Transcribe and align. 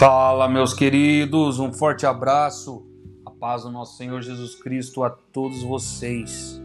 Fala, 0.00 0.48
meus 0.48 0.72
queridos, 0.72 1.58
um 1.58 1.74
forte 1.74 2.06
abraço, 2.06 2.86
a 3.26 3.30
paz 3.30 3.64
do 3.64 3.70
nosso 3.70 3.98
Senhor 3.98 4.22
Jesus 4.22 4.54
Cristo 4.54 5.04
a 5.04 5.10
todos 5.10 5.62
vocês. 5.62 6.58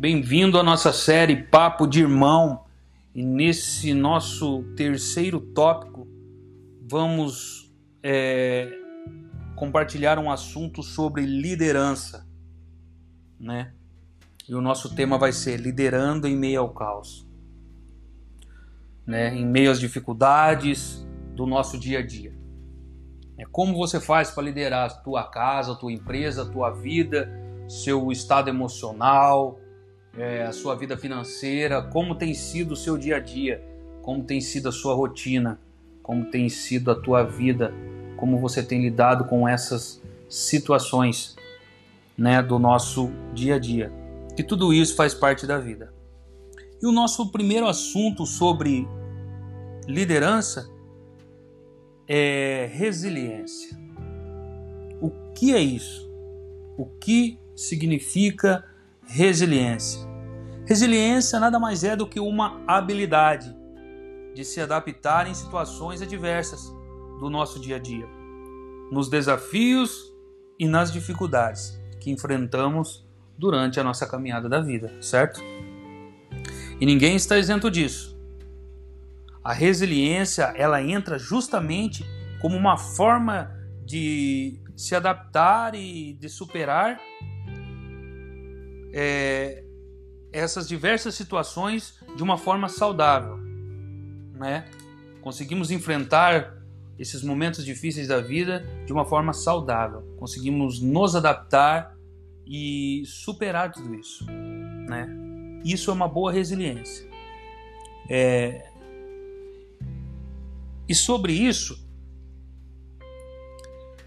Bem-vindo 0.00 0.58
à 0.58 0.62
nossa 0.64 0.92
série 0.92 1.44
Papo 1.44 1.86
de 1.86 2.00
Irmão, 2.00 2.64
e 3.14 3.22
nesse 3.22 3.94
nosso 3.94 4.64
terceiro 4.74 5.40
tópico 5.40 6.08
vamos 6.82 7.72
é, 8.02 8.68
compartilhar 9.54 10.18
um 10.18 10.28
assunto 10.28 10.82
sobre 10.82 11.24
liderança, 11.24 12.26
né? 13.38 13.72
E 14.48 14.56
o 14.56 14.60
nosso 14.60 14.92
tema 14.96 15.16
vai 15.16 15.30
ser 15.30 15.60
liderando 15.60 16.26
em 16.26 16.36
meio 16.36 16.62
ao 16.62 16.70
caos, 16.70 17.24
né? 19.06 19.32
Em 19.36 19.46
meio 19.46 19.70
às 19.70 19.78
dificuldades 19.78 21.03
do 21.34 21.46
nosso 21.46 21.78
dia 21.78 21.98
a 21.98 22.02
dia. 22.06 22.32
É 23.36 23.44
como 23.44 23.76
você 23.76 24.00
faz 24.00 24.30
para 24.30 24.44
liderar 24.44 24.90
a 24.90 24.94
tua 24.94 25.24
casa, 25.24 25.72
a 25.72 25.74
tua 25.74 25.92
empresa, 25.92 26.42
a 26.42 26.46
tua 26.46 26.70
vida, 26.70 27.28
seu 27.68 28.12
estado 28.12 28.48
emocional, 28.48 29.58
é, 30.16 30.44
a 30.44 30.52
sua 30.52 30.76
vida 30.76 30.96
financeira, 30.96 31.82
como 31.82 32.14
tem 32.14 32.32
sido 32.32 32.72
o 32.72 32.76
seu 32.76 32.96
dia 32.96 33.16
a 33.16 33.20
dia, 33.20 33.62
como 34.02 34.22
tem 34.22 34.40
sido 34.40 34.68
a 34.68 34.72
sua 34.72 34.94
rotina, 34.94 35.58
como 36.02 36.30
tem 36.30 36.48
sido 36.48 36.90
a 36.90 36.94
tua 36.94 37.24
vida, 37.24 37.74
como 38.16 38.38
você 38.38 38.62
tem 38.62 38.80
lidado 38.80 39.24
com 39.24 39.48
essas 39.48 40.00
situações, 40.28 41.36
né, 42.16 42.40
do 42.40 42.58
nosso 42.58 43.10
dia 43.32 43.56
a 43.56 43.58
dia. 43.58 43.92
Que 44.36 44.44
tudo 44.44 44.72
isso 44.72 44.94
faz 44.94 45.12
parte 45.12 45.46
da 45.46 45.58
vida. 45.58 45.92
E 46.80 46.86
o 46.86 46.92
nosso 46.92 47.32
primeiro 47.32 47.66
assunto 47.66 48.26
sobre 48.26 48.86
liderança 49.88 50.73
é 52.08 52.68
resiliência. 52.72 53.76
O 55.00 55.10
que 55.34 55.54
é 55.54 55.60
isso? 55.60 56.10
O 56.76 56.86
que 56.86 57.38
significa 57.54 58.64
resiliência? 59.06 60.00
Resiliência 60.66 61.38
nada 61.38 61.58
mais 61.58 61.84
é 61.84 61.94
do 61.94 62.06
que 62.06 62.18
uma 62.18 62.62
habilidade 62.66 63.54
de 64.34 64.44
se 64.44 64.60
adaptar 64.60 65.28
em 65.28 65.34
situações 65.34 66.02
adversas 66.02 66.72
do 67.20 67.30
nosso 67.30 67.60
dia 67.60 67.76
a 67.76 67.78
dia, 67.78 68.06
nos 68.90 69.08
desafios 69.08 70.12
e 70.58 70.66
nas 70.66 70.92
dificuldades 70.92 71.80
que 72.00 72.10
enfrentamos 72.10 73.06
durante 73.38 73.78
a 73.78 73.84
nossa 73.84 74.06
caminhada 74.06 74.48
da 74.48 74.60
vida, 74.60 74.92
certo? 75.00 75.40
E 76.80 76.86
ninguém 76.86 77.16
está 77.16 77.38
isento 77.38 77.70
disso. 77.70 78.13
A 79.44 79.52
resiliência 79.52 80.54
ela 80.56 80.82
entra 80.82 81.18
justamente 81.18 82.04
como 82.40 82.56
uma 82.56 82.78
forma 82.78 83.54
de 83.84 84.58
se 84.74 84.94
adaptar 84.94 85.74
e 85.74 86.14
de 86.14 86.28
superar 86.28 86.98
é, 88.92 89.62
essas 90.32 90.66
diversas 90.66 91.14
situações 91.14 92.00
de 92.16 92.22
uma 92.22 92.38
forma 92.38 92.68
saudável, 92.68 93.36
né? 94.32 94.64
Conseguimos 95.20 95.70
enfrentar 95.70 96.54
esses 96.98 97.22
momentos 97.22 97.64
difíceis 97.64 98.08
da 98.08 98.20
vida 98.20 98.64
de 98.86 98.92
uma 98.92 99.04
forma 99.04 99.32
saudável. 99.32 100.02
Conseguimos 100.16 100.80
nos 100.80 101.14
adaptar 101.14 101.94
e 102.46 103.02
superar 103.06 103.72
tudo 103.72 103.94
isso, 103.94 104.24
né? 104.88 105.08
Isso 105.64 105.90
é 105.90 105.94
uma 105.94 106.08
boa 106.08 106.32
resiliência. 106.32 107.08
É, 108.08 108.70
e 110.88 110.94
sobre 110.94 111.32
isso, 111.32 111.86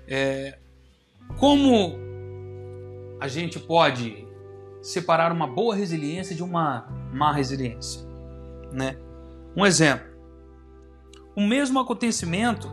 é, 0.08 0.58
como 1.40 1.98
a 3.20 3.28
gente 3.28 3.60
pode 3.60 4.28
separar 4.82 5.32
uma 5.32 5.48
boa 5.48 5.76
resiliência 5.76 6.36
de 6.36 6.44
uma 6.44 6.88
má 7.12 7.34
resiliência, 7.34 8.02
né? 8.72 8.98
Um 9.56 9.66
exemplo: 9.66 10.08
o 11.36 11.42
mesmo 11.42 11.80
acontecimento 11.80 12.68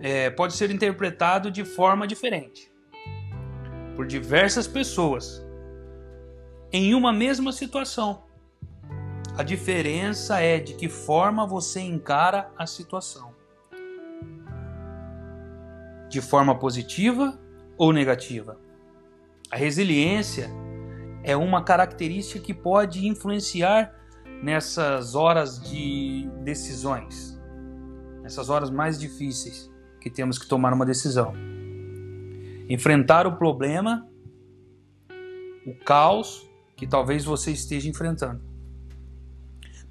é, 0.00 0.28
pode 0.30 0.54
ser 0.54 0.70
interpretado 0.70 1.50
de 1.50 1.64
forma 1.64 2.06
diferente 2.06 2.70
por 3.96 4.06
diversas 4.06 4.66
pessoas 4.66 5.44
em 6.72 6.94
uma 6.94 7.12
mesma 7.12 7.52
situação. 7.52 8.24
A 9.36 9.42
diferença 9.42 10.38
é 10.38 10.60
de 10.60 10.74
que 10.74 10.88
forma 10.88 11.44
você 11.44 11.80
encara 11.80 12.52
a 12.56 12.68
situação. 12.68 13.34
De 16.08 16.20
forma 16.20 16.56
positiva 16.56 17.36
ou 17.76 17.92
negativa. 17.92 18.56
A 19.50 19.56
resiliência 19.56 20.48
é 21.24 21.36
uma 21.36 21.64
característica 21.64 22.38
que 22.38 22.54
pode 22.54 23.08
influenciar 23.08 23.92
nessas 24.40 25.16
horas 25.16 25.60
de 25.60 26.30
decisões, 26.44 27.36
nessas 28.22 28.48
horas 28.48 28.70
mais 28.70 29.00
difíceis 29.00 29.68
que 30.00 30.08
temos 30.08 30.38
que 30.38 30.46
tomar 30.46 30.72
uma 30.72 30.86
decisão. 30.86 31.34
Enfrentar 32.68 33.26
o 33.26 33.36
problema, 33.36 34.08
o 35.66 35.74
caos 35.84 36.48
que 36.76 36.86
talvez 36.86 37.24
você 37.24 37.50
esteja 37.50 37.88
enfrentando. 37.90 38.53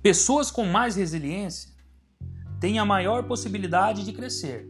Pessoas 0.04 0.52
com 0.52 0.66
mais 0.66 0.98
resiliência 0.98 1.72
têm 2.60 2.78
a 2.78 2.84
maior 2.84 3.24
possibilidade 3.24 4.04
de 4.04 4.12
crescer, 4.12 4.70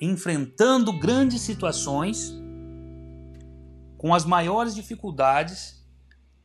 enfrentando 0.00 0.98
grandes 0.98 1.40
situações 1.40 2.34
com 3.96 4.12
as 4.12 4.24
maiores 4.24 4.74
dificuldades, 4.74 5.86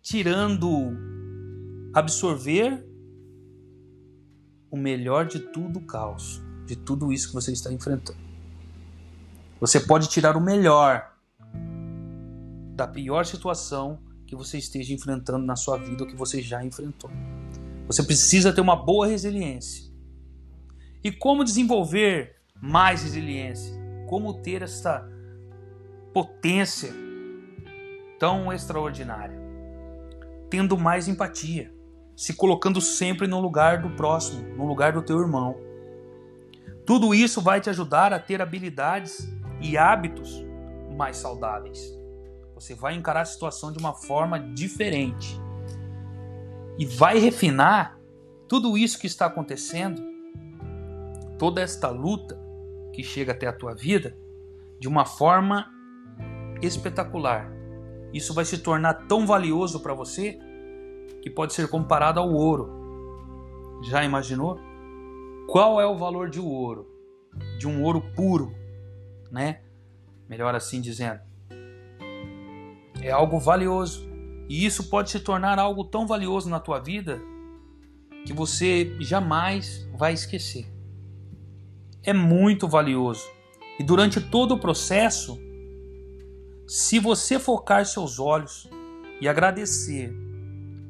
tirando 0.04 0.96
absorver 1.96 2.88
o 4.70 4.78
melhor 4.78 5.26
de 5.26 5.40
tudo 5.40 5.80
o 5.80 5.88
caos, 5.88 6.44
de 6.68 6.76
tudo 6.76 7.12
isso 7.12 7.30
que 7.30 7.34
você 7.34 7.52
está 7.52 7.74
enfrentando. 7.74 8.20
Você 9.60 9.80
pode 9.80 10.10
tirar 10.10 10.38
o 10.38 10.42
melhor 10.42 11.12
da 12.76 12.88
pior 12.88 13.26
situação 13.26 14.00
que 14.28 14.36
você 14.36 14.58
esteja 14.58 14.94
enfrentando 14.94 15.46
na 15.46 15.56
sua 15.56 15.78
vida 15.78 16.04
ou 16.04 16.10
que 16.10 16.16
você 16.16 16.42
já 16.42 16.64
enfrentou. 16.64 17.10
Você 17.88 18.04
precisa 18.04 18.52
ter 18.52 18.60
uma 18.60 18.76
boa 18.76 19.08
resiliência. 19.08 19.90
E 21.02 21.12
como 21.12 21.46
desenvolver 21.46 22.36
mais 22.62 23.04
resiliência? 23.04 23.74
Como 24.10 24.42
ter 24.42 24.62
essa 24.62 25.10
potência 26.14 26.94
tão 28.20 28.52
extraordinária? 28.52 29.38
Tendo 30.50 30.78
mais 30.78 31.08
empatia, 31.08 31.74
se 32.16 32.34
colocando 32.34 32.82
sempre 32.82 33.28
no 33.28 33.40
lugar 33.40 33.82
do 33.82 33.90
próximo, 33.92 34.56
no 34.56 34.68
lugar 34.68 34.92
do 34.92 35.02
teu 35.02 35.20
irmão. 35.20 35.56
Tudo 36.86 37.16
isso 37.16 37.42
vai 37.42 37.62
te 37.62 37.70
ajudar 37.70 38.12
a 38.12 38.20
ter 38.20 38.42
habilidades 38.42 39.30
e 39.62 39.78
hábitos 39.78 40.46
mais 40.98 41.18
saudáveis. 41.18 41.97
Você 42.60 42.74
vai 42.74 42.96
encarar 42.96 43.22
a 43.22 43.26
situação 43.26 43.72
de 43.72 43.78
uma 43.78 43.94
forma 43.94 44.40
diferente. 44.40 45.40
E 46.76 46.88
vai 46.88 47.20
refinar 47.20 48.00
tudo 48.48 48.76
isso 48.76 48.98
que 48.98 49.06
está 49.06 49.28
acontecendo, 49.28 50.02
toda 51.38 51.62
esta 51.62 51.90
luta 51.90 52.36
que 52.92 53.04
chega 53.04 53.32
até 53.32 53.46
a 53.46 53.54
tua 53.54 53.76
vida, 53.76 54.18
de 54.80 54.88
uma 54.88 55.06
forma 55.06 55.72
espetacular. 56.60 57.48
Isso 58.12 58.34
vai 58.34 58.44
se 58.44 58.58
tornar 58.58 59.06
tão 59.08 59.28
valioso 59.28 59.80
para 59.82 59.94
você 59.94 60.40
que 61.22 61.30
pode 61.30 61.54
ser 61.54 61.68
comparado 61.68 62.20
ao 62.20 62.34
ouro. 62.34 62.72
Já 63.88 64.04
imaginou? 64.04 64.60
Qual 65.48 65.80
é 65.80 65.86
o 65.86 65.96
valor 65.96 66.28
de 66.28 66.42
um 66.42 66.48
ouro? 66.48 66.90
De 67.60 67.68
um 67.68 67.84
ouro 67.84 68.02
puro, 68.16 68.52
né? 69.32 69.62
Melhor 70.28 70.56
assim 70.56 70.82
dizendo 70.82 71.28
é 73.02 73.12
algo 73.12 73.40
valioso. 73.40 74.08
E 74.50 74.66
isso 74.66 74.86
pode 74.90 75.12
se 75.12 75.20
tornar 75.20 75.60
algo 75.60 75.84
tão 75.84 76.08
valioso 76.08 76.50
na 76.50 76.60
tua 76.60 76.80
vida 76.80 77.22
que 78.26 78.34
você 78.34 78.96
jamais 79.00 79.88
vai 79.98 80.14
esquecer. 80.14 80.72
É 82.04 82.14
muito 82.14 82.68
valioso. 82.68 83.24
E 83.80 83.84
durante 83.84 84.22
todo 84.22 84.54
o 84.54 84.60
processo, 84.60 85.38
se 86.68 87.00
você 87.00 87.40
focar 87.40 87.86
seus 87.86 88.20
olhos 88.20 88.70
e 89.22 89.28
agradecer, 89.28 90.14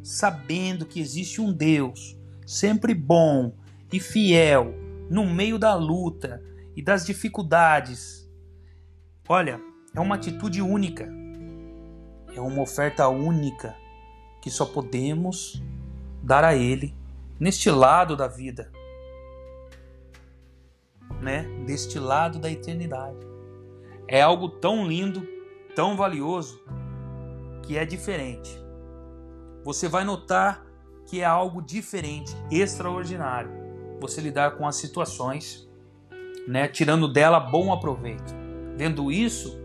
sabendo 0.03 0.85
que 0.85 0.99
existe 0.99 1.41
um 1.41 1.51
Deus 1.51 2.17
sempre 2.45 2.93
bom 2.93 3.53
e 3.91 3.99
fiel 3.99 4.73
no 5.09 5.25
meio 5.25 5.57
da 5.57 5.75
luta 5.75 6.41
e 6.75 6.81
das 6.81 7.05
dificuldades, 7.05 8.29
olha, 9.27 9.59
é 9.95 9.99
uma 9.99 10.15
atitude 10.15 10.61
única 10.61 11.11
é 12.37 12.41
uma 12.41 12.61
oferta 12.61 13.07
única 13.07 13.75
que 14.41 14.49
só 14.49 14.65
podemos 14.65 15.61
dar 16.21 16.43
a 16.43 16.55
Ele 16.55 16.95
neste 17.39 17.69
lado 17.69 18.15
da 18.15 18.27
vida. 18.27 18.71
né, 21.21 21.43
deste 21.65 21.99
lado 21.99 22.39
da 22.39 22.49
eternidade. 22.49 23.25
É 24.07 24.21
algo 24.21 24.49
tão 24.49 24.87
lindo, 24.87 25.27
tão 25.75 25.95
valioso, 25.95 26.61
que 27.63 27.77
é 27.77 27.85
diferente. 27.85 28.57
Você 29.63 29.87
vai 29.87 30.03
notar 30.03 30.65
que 31.05 31.21
é 31.21 31.25
algo 31.25 31.61
diferente, 31.61 32.35
extraordinário. 32.51 33.51
Você 33.99 34.21
lidar 34.21 34.51
com 34.57 34.67
as 34.67 34.75
situações, 34.75 35.67
né, 36.47 36.67
tirando 36.67 37.11
dela 37.11 37.39
bom 37.39 37.73
aproveito, 37.73 38.33
vendo 38.75 39.11
isso 39.11 39.57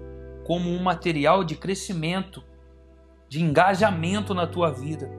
como 0.45 0.71
um 0.71 0.83
material 0.83 1.45
de 1.45 1.55
crescimento, 1.55 2.43
de 3.33 3.43
engajamento 3.43 4.35
na 4.35 4.47
tua 4.47 4.71
vida, 4.71 5.11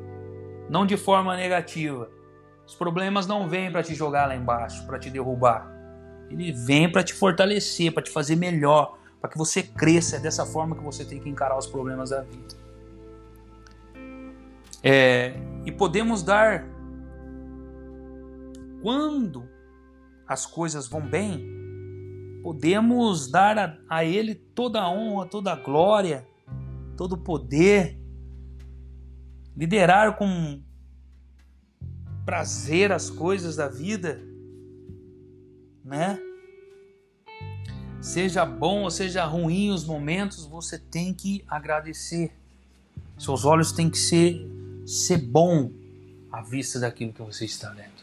não 0.69 0.86
de 0.86 0.95
forma 0.95 1.36
negativa. 1.36 2.12
Os 2.63 2.75
problemas 2.75 3.25
não 3.25 3.50
vêm 3.50 3.71
para 3.71 3.81
te 3.81 3.95
jogar 3.95 4.27
lá 4.27 4.36
embaixo, 4.36 4.86
para 4.86 5.00
te 5.00 5.10
derrubar. 5.10 5.68
Ele 6.30 6.51
vem 6.51 6.92
para 6.92 7.04
te 7.04 7.12
fortalecer, 7.12 7.92
para 7.92 8.04
te 8.04 8.12
fazer 8.12 8.36
melhor, 8.36 9.00
para 9.19 9.31
que 9.31 9.36
você 9.36 9.63
cresça. 9.63 10.18
É 10.18 10.19
dessa 10.19 10.45
forma 10.45 10.75
que 10.75 10.83
você 10.83 11.04
tem 11.04 11.19
que 11.19 11.27
encarar 11.27 11.57
os 11.57 11.65
problemas 11.65 12.12
da 12.12 12.21
vida. 12.21 12.56
É, 14.83 15.33
e 15.65 15.71
podemos 15.71 16.21
dar, 16.21 16.68
quando 18.83 19.50
as 20.27 20.45
coisas 20.45 20.88
vão 20.88 21.01
bem, 21.01 21.50
podemos 22.44 23.27
dar 23.27 23.57
a, 23.57 23.77
a 23.89 24.06
Ele 24.06 24.36
toda 24.36 24.80
a 24.80 24.88
honra, 24.88 25.25
toda 25.25 25.51
a 25.51 25.56
glória, 25.56 26.27
todo 26.95 27.13
o 27.13 27.18
poder, 27.18 28.03
liderar 29.56 30.16
com 30.18 30.62
prazer 32.26 32.92
as 32.92 33.10
coisas 33.10 33.56
da 33.56 33.68
vida, 33.68 34.22
né? 35.84 36.20
Seja 38.02 38.46
bom 38.46 38.84
ou 38.84 38.92
seja 38.92 39.24
ruim 39.26 39.70
os 39.70 39.86
momentos, 39.86 40.46
você 40.46 40.78
tem 40.78 41.14
que 41.14 41.44
agradecer. 41.48 42.34
Seus 43.18 43.46
olhos 43.46 43.72
têm 43.72 43.90
que 43.90 43.98
ser, 43.98 44.46
ser 44.86 45.18
bom 45.18 45.72
à 46.32 46.42
vista 46.42 46.80
daquilo 46.80 47.14
que 47.14 47.22
você 47.22 47.46
está 47.46 47.70
vendo. 47.70 47.94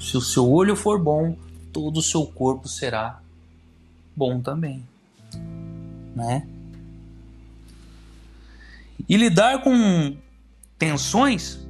Se 0.00 0.16
o 0.16 0.20
seu 0.20 0.50
olho 0.50 0.76
for 0.76 0.98
bom, 0.98 1.36
todo 1.72 1.98
o 1.98 2.02
seu 2.02 2.26
corpo 2.26 2.68
será 2.68 3.20
bom 4.14 4.40
também, 4.40 4.82
né? 6.14 6.48
E 9.08 9.16
lidar 9.16 9.62
com 9.62 10.16
tensões 10.78 11.66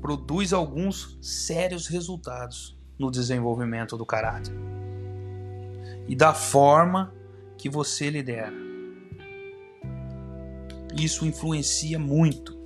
produz 0.00 0.52
alguns 0.52 1.18
sérios 1.20 1.86
resultados 1.86 2.78
no 2.98 3.10
desenvolvimento 3.10 3.96
do 3.96 4.04
caráter 4.04 4.54
e 6.08 6.16
da 6.16 6.34
forma 6.34 7.14
que 7.56 7.68
você 7.68 8.10
lidera. 8.10 8.52
Isso 10.96 11.24
influencia 11.24 11.98
muito 11.98 12.58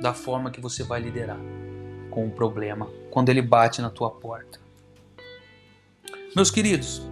da 0.00 0.14
forma 0.14 0.50
que 0.50 0.60
você 0.60 0.82
vai 0.82 1.00
liderar 1.00 1.40
com 2.10 2.26
o 2.26 2.30
problema 2.30 2.88
quando 3.10 3.30
ele 3.30 3.42
bate 3.42 3.80
na 3.80 3.90
tua 3.90 4.10
porta. 4.10 4.60
Meus 6.36 6.50
queridos, 6.50 7.02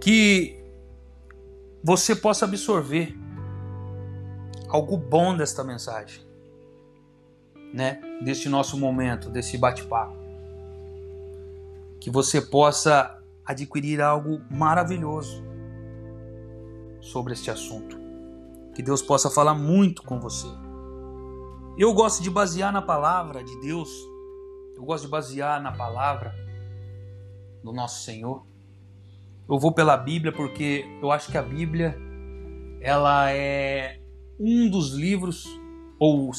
que 0.00 0.56
você 1.82 2.16
possa 2.16 2.44
absorver 2.44 3.16
algo 4.70 4.96
bom 4.96 5.36
desta 5.36 5.62
mensagem, 5.64 6.24
né? 7.72 8.00
Deste 8.22 8.48
nosso 8.48 8.78
momento, 8.78 9.28
desse 9.28 9.58
bate-papo. 9.58 10.18
Que 12.00 12.10
você 12.10 12.40
possa 12.40 13.18
adquirir 13.44 14.00
algo 14.00 14.40
maravilhoso 14.50 15.42
sobre 17.00 17.32
este 17.34 17.50
assunto. 17.50 17.98
Que 18.74 18.82
Deus 18.82 19.02
possa 19.02 19.30
falar 19.30 19.54
muito 19.54 20.02
com 20.02 20.18
você. 20.18 20.48
Eu 21.76 21.92
gosto 21.92 22.22
de 22.22 22.30
basear 22.30 22.72
na 22.72 22.80
palavra 22.80 23.44
de 23.44 23.60
Deus. 23.60 23.90
Eu 24.76 24.84
gosto 24.84 25.04
de 25.04 25.10
basear 25.10 25.62
na 25.62 25.72
palavra 25.72 26.34
do 27.62 27.72
nosso 27.72 28.04
Senhor 28.04 28.50
eu 29.50 29.58
vou 29.58 29.72
pela 29.72 29.96
Bíblia 29.96 30.30
porque 30.32 30.84
eu 31.02 31.10
acho 31.10 31.28
que 31.28 31.36
a 31.36 31.42
Bíblia 31.42 31.98
ela 32.80 33.32
é 33.32 33.99
um 34.40 34.70
dos 34.70 34.94
livros, 34.94 35.46
ou 35.98 36.32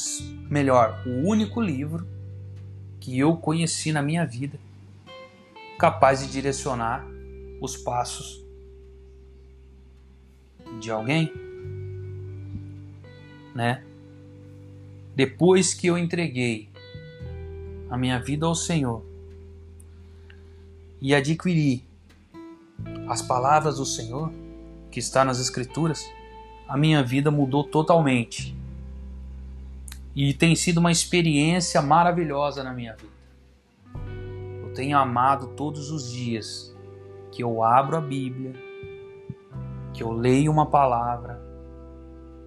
melhor, 0.49 1.03
o 1.05 1.27
único 1.29 1.61
livro 1.61 2.07
que 2.99 3.17
eu 3.17 3.37
conheci 3.37 3.91
na 3.91 4.01
minha 4.01 4.25
vida 4.25 4.59
capaz 5.77 6.21
de 6.21 6.31
direcionar 6.31 7.05
os 7.61 7.77
passos 7.77 8.43
de 10.79 10.89
alguém, 10.89 11.31
né? 13.53 13.83
Depois 15.15 15.73
que 15.73 15.87
eu 15.87 15.97
entreguei 15.97 16.69
a 17.89 17.97
minha 17.97 18.19
vida 18.19 18.47
ao 18.47 18.55
Senhor 18.55 19.05
e 20.99 21.13
adquiri 21.13 21.85
as 23.07 23.21
palavras 23.21 23.77
do 23.77 23.85
Senhor, 23.85 24.31
que 24.89 24.99
está 24.99 25.23
nas 25.23 25.39
Escrituras, 25.39 26.03
a 26.71 26.77
minha 26.77 27.03
vida 27.03 27.29
mudou 27.29 27.65
totalmente. 27.65 28.55
E 30.15 30.33
tem 30.33 30.55
sido 30.55 30.77
uma 30.77 30.89
experiência 30.89 31.81
maravilhosa 31.81 32.63
na 32.63 32.73
minha 32.73 32.95
vida. 32.95 33.11
Eu 34.63 34.73
tenho 34.73 34.97
amado 34.97 35.47
todos 35.47 35.91
os 35.91 36.09
dias 36.09 36.73
que 37.29 37.43
eu 37.43 37.61
abro 37.61 37.97
a 37.97 37.99
Bíblia, 37.99 38.53
que 39.93 40.01
eu 40.01 40.13
leio 40.13 40.49
uma 40.49 40.65
palavra. 40.65 41.41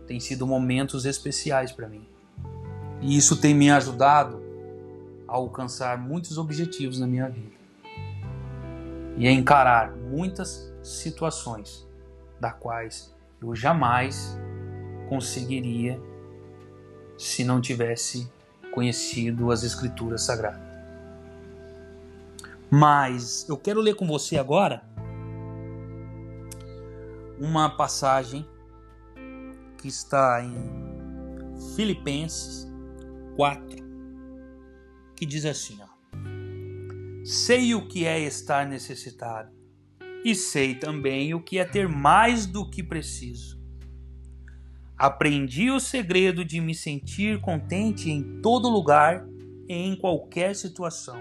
Tem 0.07 0.19
sido 0.19 0.47
momentos 0.47 1.05
especiais 1.05 1.71
para 1.71 1.87
mim. 1.87 2.09
E 3.03 3.19
isso 3.19 3.39
tem 3.39 3.53
me 3.53 3.71
ajudado 3.71 4.43
a 5.29 5.35
alcançar 5.35 5.99
muitos 5.99 6.39
objetivos 6.39 6.99
na 6.99 7.07
minha 7.07 7.29
vida 7.29 7.53
e 9.19 9.29
a 9.29 9.31
encarar 9.31 9.93
muitas 9.93 10.73
situações 10.83 11.87
da 12.41 12.51
quais 12.51 13.14
eu 13.47 13.55
jamais 13.55 14.39
conseguiria 15.09 16.01
se 17.19 17.45
não 17.45 17.61
tivesse 17.61 18.31
conhecido 18.73 19.51
as 19.51 19.63
escrituras 19.63 20.23
sagradas. 20.23 20.63
Mas 22.71 23.47
eu 23.49 23.57
quero 23.57 23.81
ler 23.81 23.95
com 23.95 24.07
você 24.07 24.37
agora 24.37 24.83
uma 27.39 27.69
passagem 27.69 28.47
que 29.79 29.89
está 29.89 30.43
em 30.43 31.75
Filipenses 31.77 32.67
4, 33.37 33.63
que 35.15 35.27
diz 35.27 35.45
assim, 35.45 35.79
ó: 35.81 35.95
Sei 37.25 37.75
o 37.75 37.87
que 37.87 38.07
é 38.07 38.19
estar 38.19 38.67
necessitado 38.67 39.54
e 40.25 40.35
sei 40.35 40.75
também 40.75 41.35
o 41.35 41.43
que 41.43 41.59
é 41.59 41.65
ter 41.65 41.87
mais 41.87 42.47
do 42.47 42.69
que 42.69 42.83
preciso. 42.83 43.63
Aprendi 44.97 45.71
o 45.71 45.79
segredo 45.79 46.45
de 46.45 46.61
me 46.61 46.75
sentir 46.75 47.41
contente 47.41 48.11
em 48.11 48.41
todo 48.41 48.71
lugar 48.71 49.27
e 49.69 49.75
em 49.75 49.97
qualquer 49.97 50.57
situação. 50.57 51.21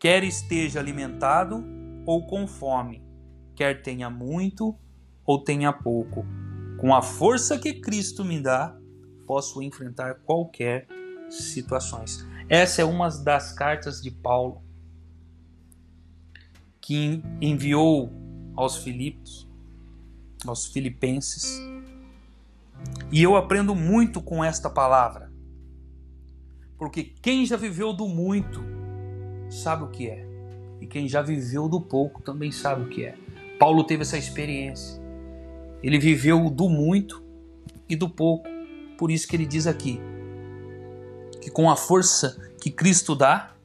Quer 0.00 0.24
esteja 0.24 0.80
alimentado 0.80 1.64
ou 2.04 2.26
com 2.26 2.46
fome, 2.46 3.04
quer 3.54 3.82
tenha 3.82 4.10
muito 4.10 4.76
ou 5.24 5.42
tenha 5.44 5.72
pouco. 5.72 6.24
Com 6.78 6.94
a 6.94 7.00
força 7.00 7.58
que 7.58 7.74
Cristo 7.74 8.24
me 8.24 8.40
dá, 8.40 8.76
posso 9.26 9.62
enfrentar 9.62 10.14
qualquer 10.24 10.86
situações. 11.30 12.26
Essa 12.48 12.82
é 12.82 12.84
uma 12.84 13.08
das 13.08 13.52
cartas 13.52 14.00
de 14.00 14.10
Paulo 14.10 14.65
que 16.86 17.20
enviou 17.40 18.12
aos 18.54 18.76
Filipos, 18.76 19.48
aos 20.46 20.66
filipenses. 20.66 21.60
E 23.10 23.20
eu 23.20 23.34
aprendo 23.34 23.74
muito 23.74 24.22
com 24.22 24.44
esta 24.44 24.70
palavra. 24.70 25.32
Porque 26.78 27.02
quem 27.20 27.44
já 27.44 27.56
viveu 27.56 27.92
do 27.92 28.06
muito 28.06 28.62
sabe 29.50 29.82
o 29.82 29.88
que 29.88 30.06
é. 30.06 30.24
E 30.80 30.86
quem 30.86 31.08
já 31.08 31.22
viveu 31.22 31.68
do 31.68 31.80
pouco 31.80 32.22
também 32.22 32.52
sabe 32.52 32.84
o 32.84 32.88
que 32.88 33.04
é. 33.04 33.16
Paulo 33.58 33.82
teve 33.82 34.02
essa 34.02 34.16
experiência. 34.16 35.02
Ele 35.82 35.98
viveu 35.98 36.48
do 36.48 36.68
muito 36.68 37.20
e 37.88 37.96
do 37.96 38.08
pouco. 38.08 38.48
Por 38.96 39.10
isso 39.10 39.26
que 39.26 39.34
ele 39.34 39.44
diz 39.44 39.66
aqui 39.66 40.00
que 41.42 41.50
com 41.50 41.68
a 41.68 41.74
força 41.74 42.40
que 42.60 42.70
Cristo 42.70 43.16
dá, 43.16 43.55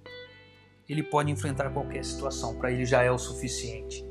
ele 0.91 1.03
pode 1.03 1.31
enfrentar 1.31 1.69
qualquer 1.71 2.03
situação, 2.03 2.55
para 2.55 2.71
ele 2.71 2.85
já 2.85 3.01
é 3.01 3.09
o 3.09 3.17
suficiente. 3.17 4.05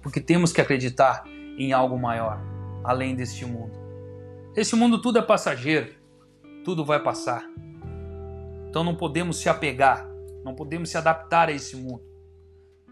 Porque 0.00 0.20
temos 0.20 0.52
que 0.52 0.60
acreditar 0.60 1.24
em 1.58 1.72
algo 1.72 1.98
maior, 1.98 2.40
além 2.82 3.14
deste 3.14 3.44
mundo. 3.44 3.76
Este 4.56 4.74
mundo 4.74 5.02
tudo 5.02 5.18
é 5.18 5.22
passageiro, 5.22 5.94
tudo 6.64 6.84
vai 6.84 7.02
passar. 7.02 7.44
Então 8.68 8.82
não 8.82 8.94
podemos 8.94 9.38
se 9.38 9.48
apegar, 9.48 10.08
Não 10.44 10.54
podemos 10.54 10.88
se 10.88 10.96
adaptar 10.96 11.48
a 11.48 11.52
esse 11.52 11.76
mundo. 11.76 12.00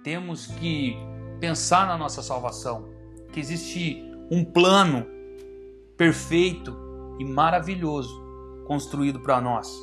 Temos 0.02 0.48
que 0.48 0.94
pensar 1.40 1.86
na 1.86 1.96
nossa 1.96 2.20
salvação, 2.20 2.88
que 3.32 3.40
existe 3.40 4.04
um 4.30 4.44
plano 4.44 5.06
perfeito 5.96 6.76
e 7.18 7.24
maravilhoso 7.24 8.20
construído 8.66 9.20
para 9.20 9.40
nós, 9.40 9.74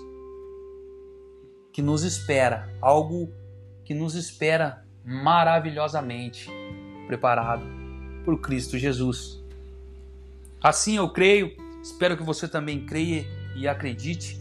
que 1.73 1.81
nos 1.81 2.03
espera, 2.03 2.71
algo 2.79 3.33
que 3.83 3.95
nos 3.95 4.13
espera 4.13 4.85
maravilhosamente 5.03 6.49
preparado 7.07 7.65
por 8.23 8.39
Cristo 8.39 8.77
Jesus. 8.77 9.43
Assim 10.61 10.95
eu 10.97 11.09
creio, 11.09 11.51
espero 11.81 12.15
que 12.15 12.23
você 12.23 12.47
também 12.47 12.85
creia 12.85 13.25
e 13.55 13.67
acredite 13.67 14.39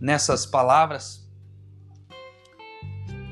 nessas 0.00 0.44
palavras 0.44 1.24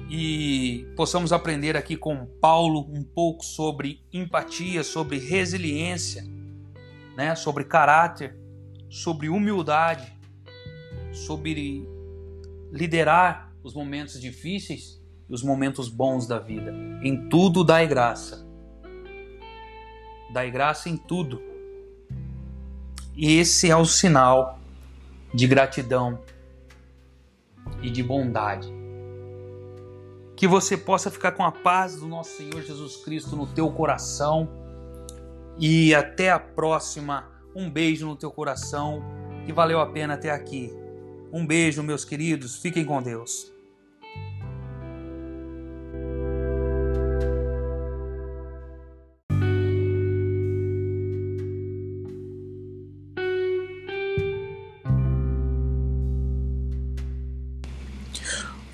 e 0.09 0.87
possamos 0.95 1.33
aprender 1.33 1.75
aqui 1.75 1.97
com 1.97 2.27
Paulo 2.41 2.87
um 2.93 3.03
pouco 3.03 3.43
sobre 3.43 4.05
empatia, 4.13 4.85
sobre 4.85 5.19
resiliência, 5.19 6.23
né, 7.17 7.35
sobre 7.35 7.65
caráter, 7.65 8.37
sobre 8.91 9.31
humildade, 9.31 10.13
sobre 11.11 11.89
liderar 12.73 13.53
os 13.63 13.75
momentos 13.75 14.19
difíceis 14.19 14.99
e 15.29 15.35
os 15.35 15.43
momentos 15.43 15.89
bons 15.89 16.27
da 16.27 16.39
vida. 16.39 16.75
Em 17.03 17.29
tudo 17.29 17.63
dai 17.63 17.87
graça. 17.87 18.49
Dai 20.33 20.51
graça 20.51 20.89
em 20.89 20.97
tudo. 20.97 21.41
E 23.15 23.37
esse 23.39 23.71
é 23.71 23.77
o 23.77 23.85
sinal 23.85 24.59
de 25.35 25.47
gratidão 25.47 26.19
e 27.83 27.91
de 27.91 28.03
bondade. 28.03 28.73
Que 30.35 30.49
você 30.49 30.77
possa 30.77 31.11
ficar 31.11 31.33
com 31.33 31.45
a 31.45 31.53
paz 31.53 31.97
do 31.97 32.09
nosso 32.09 32.39
Senhor 32.39 32.63
Jesus 32.63 32.97
Cristo 32.97 33.37
no 33.37 33.47
teu 33.47 33.71
coração. 33.71 34.49
E 35.59 35.95
até 35.95 36.31
a 36.31 36.41
próxima. 36.41 37.31
Um 37.55 37.71
beijo 37.71 38.07
no 38.07 38.17
teu 38.17 38.31
coração 38.31 39.03
que 39.45 39.53
valeu 39.53 39.79
a 39.79 39.87
pena 39.87 40.15
até 40.15 40.31
aqui. 40.31 40.82
Um 41.33 41.47
beijo, 41.47 41.83
meus 41.83 42.05
queridos. 42.05 42.57
Fiquem 42.57 42.85
com 42.85 43.03
Deus. 43.03 43.51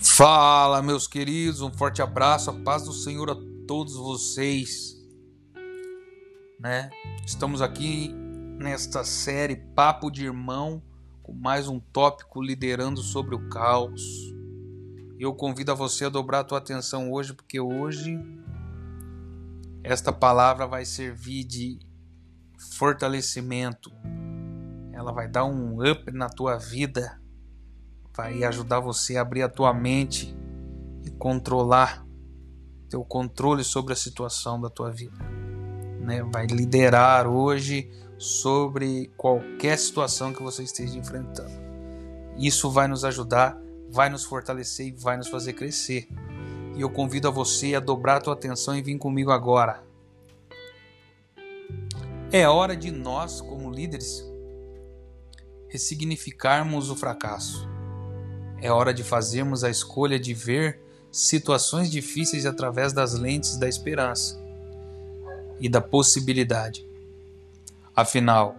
Fala, 0.01 0.83
meus 0.83 1.07
queridos, 1.07 1.61
um 1.61 1.71
forte 1.71 2.03
abraço, 2.03 2.51
a 2.51 2.53
paz 2.53 2.83
do 2.83 2.93
Senhor 2.93 3.31
a 3.31 3.37
todos 3.69 3.95
vocês. 3.95 4.97
Né? 6.59 6.91
Estamos 7.25 7.63
aqui 7.63 8.13
nesta 8.59 9.05
série 9.05 9.55
Papo 9.55 10.11
de 10.11 10.25
Irmão, 10.25 10.83
com 11.29 11.35
mais 11.35 11.69
um 11.69 11.79
tópico 11.79 12.41
liderando 12.41 13.03
sobre 13.03 13.35
o 13.35 13.51
caos. 13.51 14.03
Eu 15.21 15.35
convido 15.35 15.71
a 15.71 15.75
você 15.75 16.07
a 16.07 16.09
dobrar 16.09 16.41
a 16.41 16.45
tua 16.45 16.57
atenção 16.57 17.13
hoje, 17.13 17.35
porque 17.35 17.61
hoje 17.61 18.19
esta 19.85 20.11
palavra 20.11 20.67
vai 20.67 20.87
servir 20.87 21.45
de 21.45 21.79
fortalecimento. 22.79 23.93
Ela 24.95 25.13
vai 25.13 25.29
dar 25.29 25.45
um 25.45 25.87
up 25.87 26.11
na 26.13 26.31
tua 26.31 26.57
vida 26.57 27.21
vai 28.17 28.43
ajudar 28.43 28.81
você 28.81 29.17
a 29.17 29.21
abrir 29.21 29.43
a 29.43 29.49
tua 29.49 29.73
mente 29.73 30.35
e 31.05 31.11
controlar 31.11 32.05
teu 32.89 33.05
controle 33.05 33.63
sobre 33.63 33.93
a 33.93 33.97
situação 33.97 34.59
da 34.59 34.69
tua 34.69 34.91
vida. 34.91 35.17
Né? 36.01 36.21
Vai 36.33 36.47
liderar 36.47 37.29
hoje 37.29 37.89
sobre 38.19 39.11
qualquer 39.17 39.79
situação 39.79 40.33
que 40.33 40.43
você 40.43 40.63
esteja 40.63 40.99
enfrentando. 40.99 41.53
Isso 42.37 42.71
vai 42.71 42.87
nos 42.89 43.05
ajudar, 43.05 43.59
vai 43.89 44.11
nos 44.11 44.25
fortalecer 44.25 44.89
e 44.89 44.93
vai 44.93 45.17
nos 45.17 45.29
fazer 45.29 45.55
crescer. 45.55 46.09
E 46.77 46.81
eu 46.81 46.91
convido 46.91 47.29
a 47.29 47.31
você 47.31 47.75
a 47.75 47.81
dobrar 47.81 48.17
a 48.17 48.21
tua 48.21 48.35
atenção 48.35 48.77
e 48.77 48.83
vir 48.83 48.99
comigo 48.99 49.31
agora. 49.31 49.83
É 52.31 52.47
hora 52.47 52.77
de 52.77 52.91
nós, 52.91 53.41
como 53.41 53.71
líderes, 53.71 54.23
ressignificarmos 55.69 56.91
o 56.91 56.97
fracasso 56.97 57.67
é 58.61 58.73
hora 58.73 58.93
de 58.93 59.05
fazermos 59.05 59.63
a 59.63 59.71
escolha 59.71 60.19
de 60.19 60.35
ver 60.35 60.81
situações 61.13 61.91
difíceis 61.91 62.45
através 62.45 62.93
das 62.93 63.15
lentes 63.15 63.57
da 63.57 63.69
esperança 63.69 64.39
e 65.61 65.69
da 65.69 65.81
possibilidade. 65.81 66.88
Afinal, 67.99 68.57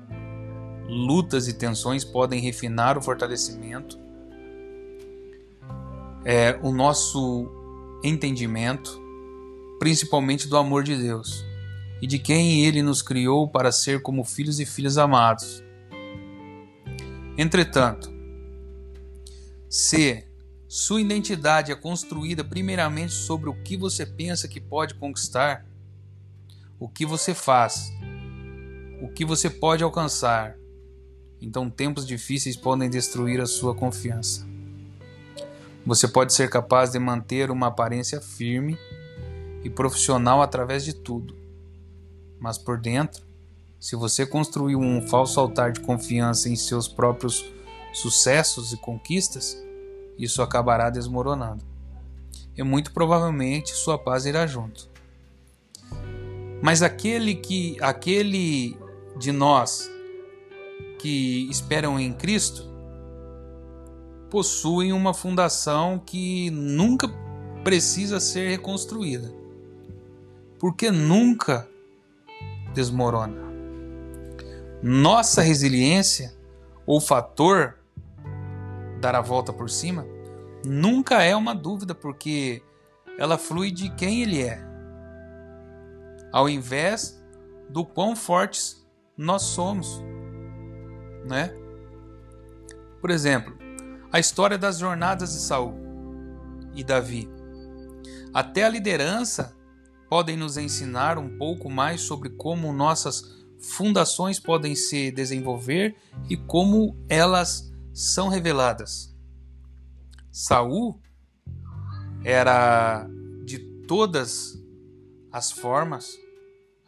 lutas 0.85 1.47
e 1.47 1.53
tensões 1.53 2.03
podem 2.03 2.41
refinar 2.41 2.97
o 2.97 3.01
fortalecimento, 3.01 3.97
é, 6.25 6.59
o 6.61 6.73
nosso 6.73 7.49
entendimento, 8.03 9.01
principalmente 9.79 10.45
do 10.45 10.57
amor 10.57 10.83
de 10.83 10.93
Deus 10.97 11.45
e 12.01 12.05
de 12.05 12.19
quem 12.19 12.65
Ele 12.65 12.81
nos 12.81 13.01
criou 13.01 13.47
para 13.47 13.71
ser 13.71 14.01
como 14.01 14.25
filhos 14.25 14.59
e 14.59 14.65
filhas 14.65 14.97
amados. 14.97 15.63
Entretanto, 17.37 18.11
se 19.69 20.27
sua 20.67 20.99
identidade 20.99 21.71
é 21.71 21.75
construída 21.75 22.43
primeiramente 22.43 23.13
sobre 23.13 23.49
o 23.49 23.53
que 23.63 23.77
você 23.77 24.05
pensa 24.05 24.49
que 24.49 24.59
pode 24.59 24.95
conquistar, 24.95 25.65
o 26.77 26.89
que 26.89 27.05
você 27.05 27.33
faz, 27.33 27.89
o 29.01 29.07
que 29.07 29.23
você 29.23 29.49
pode 29.49 29.83
alcançar, 29.83 30.55
então 31.41 31.69
tempos 31.69 32.05
difíceis 32.05 32.55
podem 32.55 32.89
destruir 32.89 33.39
a 33.39 33.45
sua 33.45 33.73
confiança. 33.73 34.45
Você 35.85 36.07
pode 36.07 36.33
ser 36.33 36.49
capaz 36.49 36.91
de 36.91 36.99
manter 36.99 37.49
uma 37.49 37.67
aparência 37.67 38.19
firme 38.19 38.77
e 39.63 39.69
profissional 39.69 40.41
através 40.41 40.83
de 40.83 40.93
tudo, 40.93 41.35
mas 42.39 42.57
por 42.57 42.77
dentro, 42.77 43.23
se 43.79 43.95
você 43.95 44.25
construiu 44.25 44.79
um 44.79 45.01
falso 45.07 45.39
altar 45.39 45.71
de 45.71 45.79
confiança 45.79 46.49
em 46.49 46.55
seus 46.55 46.87
próprios 46.87 47.45
sucessos 47.93 48.73
e 48.73 48.77
conquistas, 48.77 49.57
isso 50.17 50.41
acabará 50.41 50.89
desmoronando. 50.89 51.63
E 52.57 52.61
muito 52.61 52.91
provavelmente 52.91 53.73
sua 53.73 53.97
paz 53.97 54.25
irá 54.25 54.45
junto. 54.45 54.89
Mas 56.61 56.81
aquele 56.81 57.35
que 57.35 57.77
aquele 57.79 58.77
de 59.19 59.31
nós 59.33 59.91
que 60.97 61.47
esperam 61.51 61.99
em 61.99 62.13
Cristo 62.13 62.67
possuem 64.29 64.93
uma 64.93 65.13
fundação 65.13 65.99
que 65.99 66.49
nunca 66.51 67.07
precisa 67.63 68.19
ser 68.19 68.49
reconstruída. 68.49 69.31
Porque 70.57 70.89
nunca 70.89 71.67
desmorona. 72.73 73.49
Nossa 74.81 75.41
resiliência 75.41 76.33
ou 76.85 77.01
fator 77.01 77.79
dar 78.99 79.15
a 79.15 79.21
volta 79.21 79.51
por 79.51 79.69
cima, 79.69 80.05
nunca 80.65 81.23
é 81.23 81.35
uma 81.35 81.55
dúvida, 81.55 81.95
porque 81.95 82.61
ela 83.17 83.37
flui 83.37 83.71
de 83.71 83.89
quem 83.95 84.21
ele 84.21 84.41
é, 84.41 84.61
ao 86.31 86.49
invés 86.49 87.21
do 87.69 87.85
quão 87.85 88.15
fortes 88.15 88.78
nós 89.19 89.41
somos, 89.41 90.01
né? 91.25 91.53
Por 93.01 93.09
exemplo, 93.09 93.53
a 94.13 94.17
história 94.17 94.57
das 94.57 94.79
jornadas 94.79 95.33
de 95.33 95.39
Saul 95.39 95.75
e 96.73 96.85
Davi. 96.85 97.29
Até 98.33 98.63
a 98.63 98.69
liderança 98.69 99.53
podem 100.09 100.37
nos 100.37 100.55
ensinar 100.55 101.17
um 101.17 101.37
pouco 101.37 101.69
mais 101.69 101.99
sobre 101.99 102.29
como 102.29 102.71
nossas 102.71 103.45
fundações 103.59 104.39
podem 104.39 104.73
se 104.73 105.11
desenvolver 105.11 105.97
e 106.29 106.37
como 106.37 106.95
elas 107.09 107.73
são 107.93 108.29
reveladas. 108.29 109.13
Saul 110.31 110.97
era 112.23 113.05
de 113.43 113.59
todas 113.85 114.57
as 115.29 115.51
formas 115.51 116.17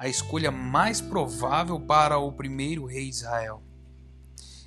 a 0.02 0.08
escolha 0.08 0.50
mais 0.50 1.00
provável 1.00 1.80
para 1.80 2.18
o 2.18 2.32
primeiro 2.32 2.86
rei 2.86 3.04
de 3.04 3.18
Israel. 3.18 3.62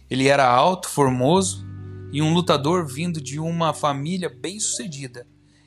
Ele 0.09 0.29
era 0.29 0.49
alto, 0.49 0.89
formoso 0.89 1.67
e 2.13 2.23
um 2.23 2.33
lutador 2.33 2.87
vindo 2.87 3.21
de 3.21 3.41
uma 3.41 3.75
família 3.75 4.29
bem-sucedida. 4.29 5.27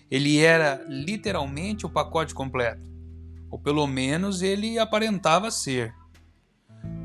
Ele 0.10 0.40
era 0.40 0.86
literalmente 0.88 1.86
o 1.86 1.90
pacote 1.90 2.34
completo, 2.34 2.90
ou 3.52 3.60
pelo 3.60 3.86
menos 3.86 4.42
ele 4.42 4.80
aparentava 4.80 5.52
ser. 5.52 5.94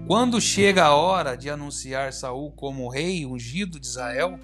Quando 0.06 0.40
chega 0.40 0.84
a 0.84 0.94
hora 0.94 1.34
de 1.34 1.50
anunciar 1.50 2.12
Saul 2.12 2.52
como 2.52 2.88
rei 2.88 3.26
ungido 3.26 3.80
de 3.80 3.88
Israel, 3.88 4.38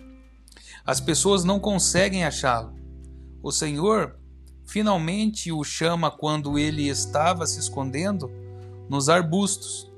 As 0.85 1.01
pessoas 1.01 1.45
não 1.45 1.61
conseguem 1.61 2.25
achá-lo. 2.25 2.75
O 3.43 3.53
Senhor 3.53 4.19
finalmente 4.69 5.51
o 5.51 5.65
chama 5.65 6.11
quando 6.11 6.59
ele 6.59 6.89
estava 6.89 7.47
se 7.47 7.59
escondendo 7.59 8.31
nos 8.89 9.09
arbustos. 9.09 9.91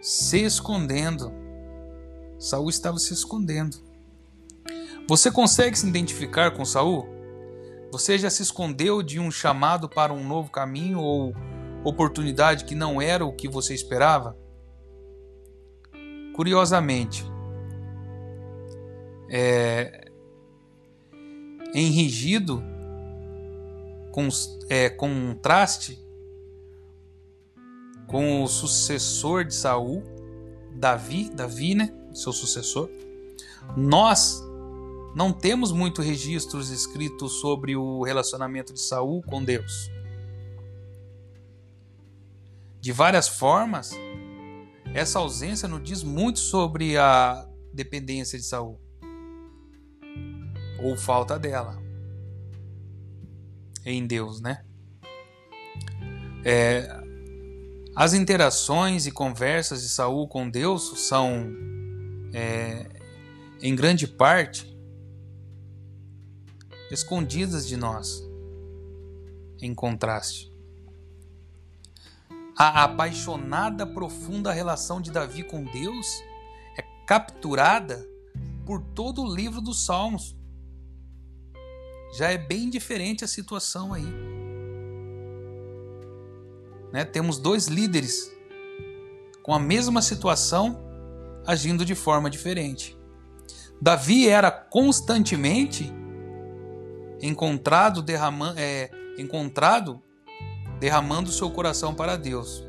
Se 0.00 0.44
escondendo. 0.44 1.32
Saul 2.38 2.70
estava 2.70 2.98
se 2.98 3.12
escondendo. 3.12 3.76
Você 5.08 5.30
consegue 5.30 5.76
se 5.76 5.88
identificar 5.88 6.52
com 6.52 6.64
Saul? 6.64 7.08
Você 7.90 8.16
já 8.16 8.30
se 8.30 8.42
escondeu 8.42 9.02
de 9.02 9.18
um 9.18 9.30
chamado 9.30 9.88
para 9.88 10.12
um 10.12 10.24
novo 10.24 10.50
caminho 10.50 11.00
ou 11.00 11.34
oportunidade 11.82 12.64
que 12.64 12.74
não 12.74 13.02
era 13.02 13.24
o 13.24 13.32
que 13.32 13.48
você 13.48 13.74
esperava? 13.74 14.36
Curiosamente, 16.36 17.24
é, 19.28 20.07
em 21.74 21.90
Rigido, 21.90 22.62
com, 24.10 24.28
é, 24.68 24.88
contraste 24.88 25.98
com 28.06 28.42
o 28.42 28.48
sucessor 28.48 29.44
de 29.44 29.54
Saul, 29.54 30.02
Davi, 30.74 31.30
Davi, 31.30 31.74
né, 31.74 31.92
seu 32.14 32.32
sucessor, 32.32 32.88
nós 33.76 34.42
não 35.14 35.32
temos 35.32 35.72
muitos 35.72 36.04
registros 36.04 36.70
escritos 36.70 37.40
sobre 37.40 37.76
o 37.76 38.02
relacionamento 38.02 38.72
de 38.72 38.80
Saul 38.80 39.22
com 39.22 39.44
Deus. 39.44 39.90
De 42.80 42.92
várias 42.92 43.28
formas, 43.28 43.90
essa 44.94 45.18
ausência 45.18 45.68
nos 45.68 45.82
diz 45.82 46.02
muito 46.02 46.38
sobre 46.38 46.96
a 46.96 47.46
dependência 47.72 48.38
de 48.38 48.44
Saul 48.44 48.80
ou 50.78 50.96
falta 50.96 51.38
dela 51.38 51.88
em 53.84 54.06
Deus, 54.06 54.40
né? 54.40 54.64
É, 56.44 56.88
as 57.94 58.14
interações 58.14 59.06
e 59.06 59.10
conversas 59.10 59.82
de 59.82 59.88
Saul 59.88 60.28
com 60.28 60.48
Deus 60.48 61.06
são, 61.08 61.52
é, 62.32 62.88
em 63.60 63.74
grande 63.74 64.06
parte, 64.06 64.76
escondidas 66.90 67.66
de 67.66 67.76
nós, 67.76 68.22
em 69.60 69.74
contraste. 69.74 70.52
A 72.56 72.84
apaixonada, 72.84 73.86
profunda 73.86 74.52
relação 74.52 75.00
de 75.00 75.10
Davi 75.10 75.44
com 75.44 75.64
Deus 75.64 76.22
é 76.76 76.82
capturada 77.06 78.04
por 78.64 78.82
todo 78.82 79.22
o 79.22 79.34
livro 79.34 79.60
dos 79.60 79.84
Salmos 79.84 80.37
já 82.12 82.30
é 82.30 82.38
bem 82.38 82.70
diferente 82.70 83.24
a 83.24 83.28
situação 83.28 83.92
aí. 83.92 84.06
Né? 86.92 87.04
Temos 87.04 87.38
dois 87.38 87.66
líderes 87.66 88.32
com 89.42 89.52
a 89.52 89.58
mesma 89.58 90.00
situação 90.00 90.82
agindo 91.46 91.84
de 91.84 91.94
forma 91.94 92.30
diferente. 92.30 92.96
Davi 93.80 94.28
era 94.28 94.50
constantemente 94.50 95.92
encontrado 97.20 98.02
derramando, 98.02 98.58
é, 98.58 98.90
encontrado 99.18 100.02
derramando 100.78 101.30
seu 101.30 101.50
coração 101.50 101.94
para 101.94 102.16
Deus, 102.16 102.64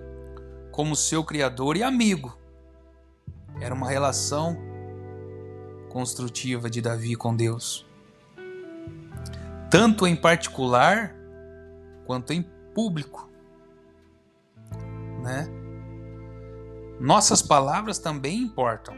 como 0.72 0.96
seu 0.96 1.24
criador 1.24 1.78
e 1.78 1.84
amigo. 1.84 2.38
Era 3.60 3.74
uma 3.74 3.90
relação 3.90 4.58
construtiva 5.90 6.70
de 6.70 6.82
Davi 6.82 7.16
com 7.16 7.36
Deus 7.36 7.88
tanto 9.70 10.08
em 10.08 10.16
particular 10.16 11.16
quanto 12.06 12.34
em 12.34 12.42
público, 12.74 13.30
né? 15.22 15.48
Nossas 17.00 17.42
palavras 17.42 18.00
também 18.00 18.40
importam. 18.40 18.96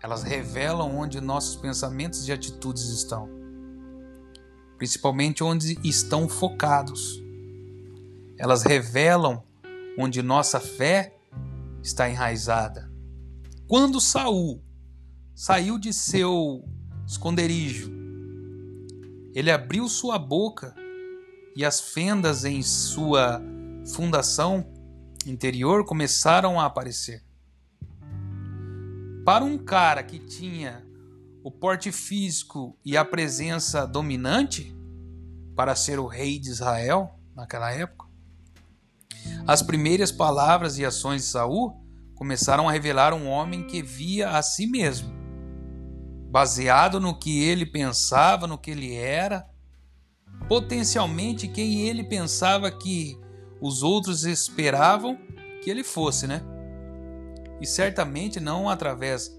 Elas 0.00 0.22
revelam 0.22 0.96
onde 0.96 1.20
nossos 1.20 1.56
pensamentos 1.56 2.26
e 2.28 2.32
atitudes 2.32 2.88
estão, 2.90 3.28
principalmente 4.76 5.42
onde 5.42 5.76
estão 5.82 6.28
focados. 6.28 7.20
Elas 8.38 8.62
revelam 8.62 9.42
onde 9.98 10.22
nossa 10.22 10.60
fé 10.60 11.16
está 11.82 12.08
enraizada. 12.08 12.88
Quando 13.66 14.00
Saul 14.00 14.62
saiu 15.34 15.78
de 15.78 15.92
seu 15.92 16.64
esconderijo 17.04 17.97
ele 19.38 19.52
abriu 19.52 19.88
sua 19.88 20.18
boca 20.18 20.74
e 21.54 21.64
as 21.64 21.80
fendas 21.80 22.44
em 22.44 22.60
sua 22.60 23.40
fundação 23.94 24.66
interior 25.24 25.84
começaram 25.84 26.58
a 26.58 26.64
aparecer. 26.64 27.22
Para 29.24 29.44
um 29.44 29.56
cara 29.56 30.02
que 30.02 30.18
tinha 30.18 30.84
o 31.44 31.52
porte 31.52 31.92
físico 31.92 32.76
e 32.84 32.96
a 32.96 33.04
presença 33.04 33.86
dominante 33.86 34.76
para 35.54 35.76
ser 35.76 36.00
o 36.00 36.06
rei 36.08 36.40
de 36.40 36.48
Israel 36.48 37.16
naquela 37.32 37.70
época, 37.70 38.08
as 39.46 39.62
primeiras 39.62 40.10
palavras 40.10 40.78
e 40.78 40.84
ações 40.84 41.22
de 41.22 41.28
Saul 41.28 41.80
começaram 42.16 42.68
a 42.68 42.72
revelar 42.72 43.14
um 43.14 43.28
homem 43.28 43.64
que 43.68 43.84
via 43.84 44.30
a 44.30 44.42
si 44.42 44.66
mesmo 44.66 45.17
baseado 46.28 47.00
no 47.00 47.18
que 47.18 47.42
ele 47.42 47.64
pensava, 47.64 48.46
no 48.46 48.58
que 48.58 48.70
ele 48.70 48.94
era, 48.94 49.48
potencialmente 50.46 51.48
quem 51.48 51.88
ele 51.88 52.04
pensava 52.04 52.70
que 52.70 53.18
os 53.60 53.82
outros 53.82 54.24
esperavam 54.24 55.18
que 55.62 55.70
ele 55.70 55.82
fosse, 55.82 56.26
né? 56.26 56.42
E 57.60 57.66
certamente 57.66 58.38
não 58.38 58.68
através 58.68 59.36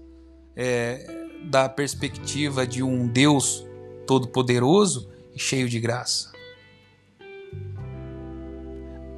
é, 0.54 1.06
da 1.44 1.68
perspectiva 1.68 2.66
de 2.66 2.82
um 2.82 3.08
Deus 3.08 3.64
todo-poderoso 4.06 5.08
e 5.34 5.38
cheio 5.38 5.68
de 5.68 5.80
graça. 5.80 6.30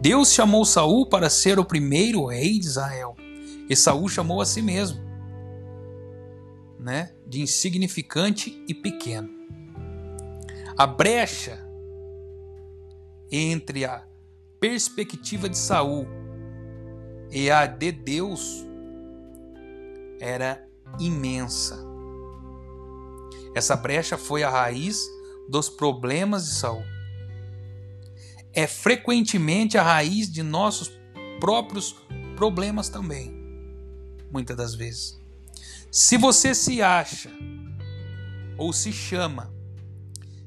Deus 0.01 0.33
chamou 0.33 0.65
Saul 0.65 1.07
para 1.07 1.31
ser 1.31 1.59
o 1.59 1.65
primeiro 1.65 2.27
rei 2.27 2.59
de 2.59 2.67
Israel. 2.67 3.17
E 3.69 3.75
Saul 3.75 4.09
chamou 4.09 4.41
a 4.41 4.47
si 4.47 4.61
mesmo 4.61 5.12
né, 6.83 7.15
de 7.27 7.41
insignificante 7.41 8.63
e 8.67 8.75
pequeno. 8.75 9.31
A 10.77 10.87
brecha 10.87 11.65
entre 13.31 13.85
a 13.85 14.05
perspectiva 14.59 15.49
de 15.49 15.57
Saul 15.57 16.07
e 17.31 17.51
a 17.51 17.67
de 17.67 17.93
Deus 17.93 18.67
era 20.21 20.67
imensa. 20.99 21.79
Essa 23.55 23.77
brecha 23.77 24.19
foi 24.19 24.43
a 24.43 24.51
raiz 24.51 25.07
dos 25.49 25.69
problemas 25.69 26.47
de 26.47 26.55
Saul. 26.55 26.83
É 28.53 28.67
frequentemente 28.67 29.79
a 29.79 29.83
raiz 29.83 30.31
de 30.31 30.43
nossos 30.43 30.91
próprios 31.39 31.97
problemas 32.37 32.89
também, 32.89 33.33
muitas 34.31 34.57
das 34.57 34.75
vezes. 34.75 35.22
Se 35.93 36.17
você 36.17 36.55
se 36.55 36.81
acha 36.81 37.31
ou 38.57 38.73
se 38.73 38.91
chama 38.91 39.53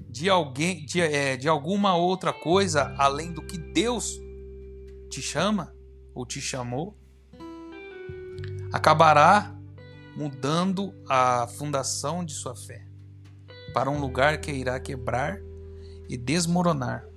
de 0.09 0.27
alguém, 0.27 0.83
de, 0.83 0.99
é, 0.99 1.37
de 1.37 1.47
alguma 1.47 1.95
outra 1.95 2.33
coisa 2.33 2.95
além 2.97 3.31
do 3.31 3.43
que 3.43 3.55
Deus 3.55 4.19
te 5.07 5.21
chama 5.21 5.71
ou 6.15 6.25
te 6.25 6.41
chamou, 6.41 6.97
acabará 8.73 9.55
mudando 10.17 10.95
a 11.07 11.45
fundação 11.45 12.25
de 12.25 12.33
sua 12.33 12.55
fé 12.55 12.87
para 13.71 13.91
um 13.91 13.99
lugar 13.99 14.41
que 14.41 14.51
irá 14.51 14.79
quebrar 14.79 15.37
e 16.09 16.17
desmoronar 16.17 17.07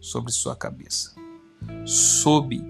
sobre 0.00 0.32
sua 0.32 0.56
cabeça, 0.56 1.14
sob 1.86 2.60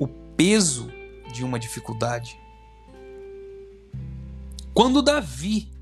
o 0.00 0.08
peso 0.36 0.90
de 1.32 1.44
uma 1.44 1.60
dificuldade 1.60 2.36
quando 4.76 5.00
Davi 5.00 5.72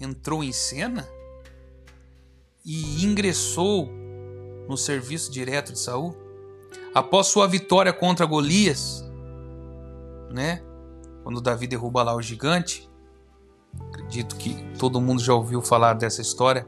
entrou 0.00 0.42
em 0.42 0.50
cena 0.50 1.08
e 2.64 3.04
ingressou 3.04 3.88
no 4.68 4.76
serviço 4.76 5.30
direto 5.30 5.72
de 5.72 5.78
Saul, 5.78 6.16
após 6.92 7.28
sua 7.28 7.46
vitória 7.46 7.92
contra 7.92 8.26
Golias, 8.26 9.04
né? 10.32 10.60
Quando 11.22 11.40
Davi 11.40 11.68
derruba 11.68 12.02
lá 12.02 12.12
o 12.12 12.20
gigante, 12.20 12.90
acredito 13.78 14.34
que 14.34 14.56
todo 14.76 15.00
mundo 15.00 15.22
já 15.22 15.32
ouviu 15.32 15.62
falar 15.62 15.94
dessa 15.94 16.20
história. 16.20 16.66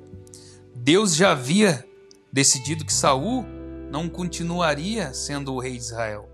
Deus 0.76 1.12
já 1.12 1.32
havia 1.32 1.84
decidido 2.32 2.84
que 2.84 2.92
Saul 2.92 3.44
não 3.90 4.08
continuaria 4.08 5.12
sendo 5.12 5.52
o 5.52 5.58
rei 5.58 5.72
de 5.72 5.82
Israel 5.82 6.28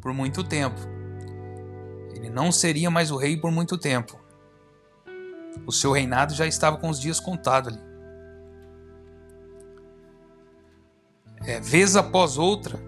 por 0.00 0.12
muito 0.14 0.44
tempo 0.44 0.97
Ele 2.18 2.28
não 2.28 2.50
seria 2.50 2.90
mais 2.90 3.12
o 3.12 3.16
rei 3.16 3.36
por 3.36 3.52
muito 3.52 3.78
tempo. 3.78 4.18
O 5.64 5.70
seu 5.70 5.92
reinado 5.92 6.34
já 6.34 6.46
estava 6.46 6.76
com 6.76 6.88
os 6.88 6.98
dias 6.98 7.20
contados 7.20 7.72
ali. 7.72 7.88
É, 11.46 11.60
vez 11.60 11.94
após 11.94 12.36
outra, 12.36 12.78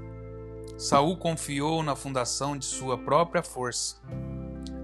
Saul 0.76 1.16
confiou 1.16 1.80
na 1.80 1.94
fundação 1.94 2.58
de 2.58 2.64
sua 2.64 2.98
própria 2.98 3.40
força, 3.40 4.02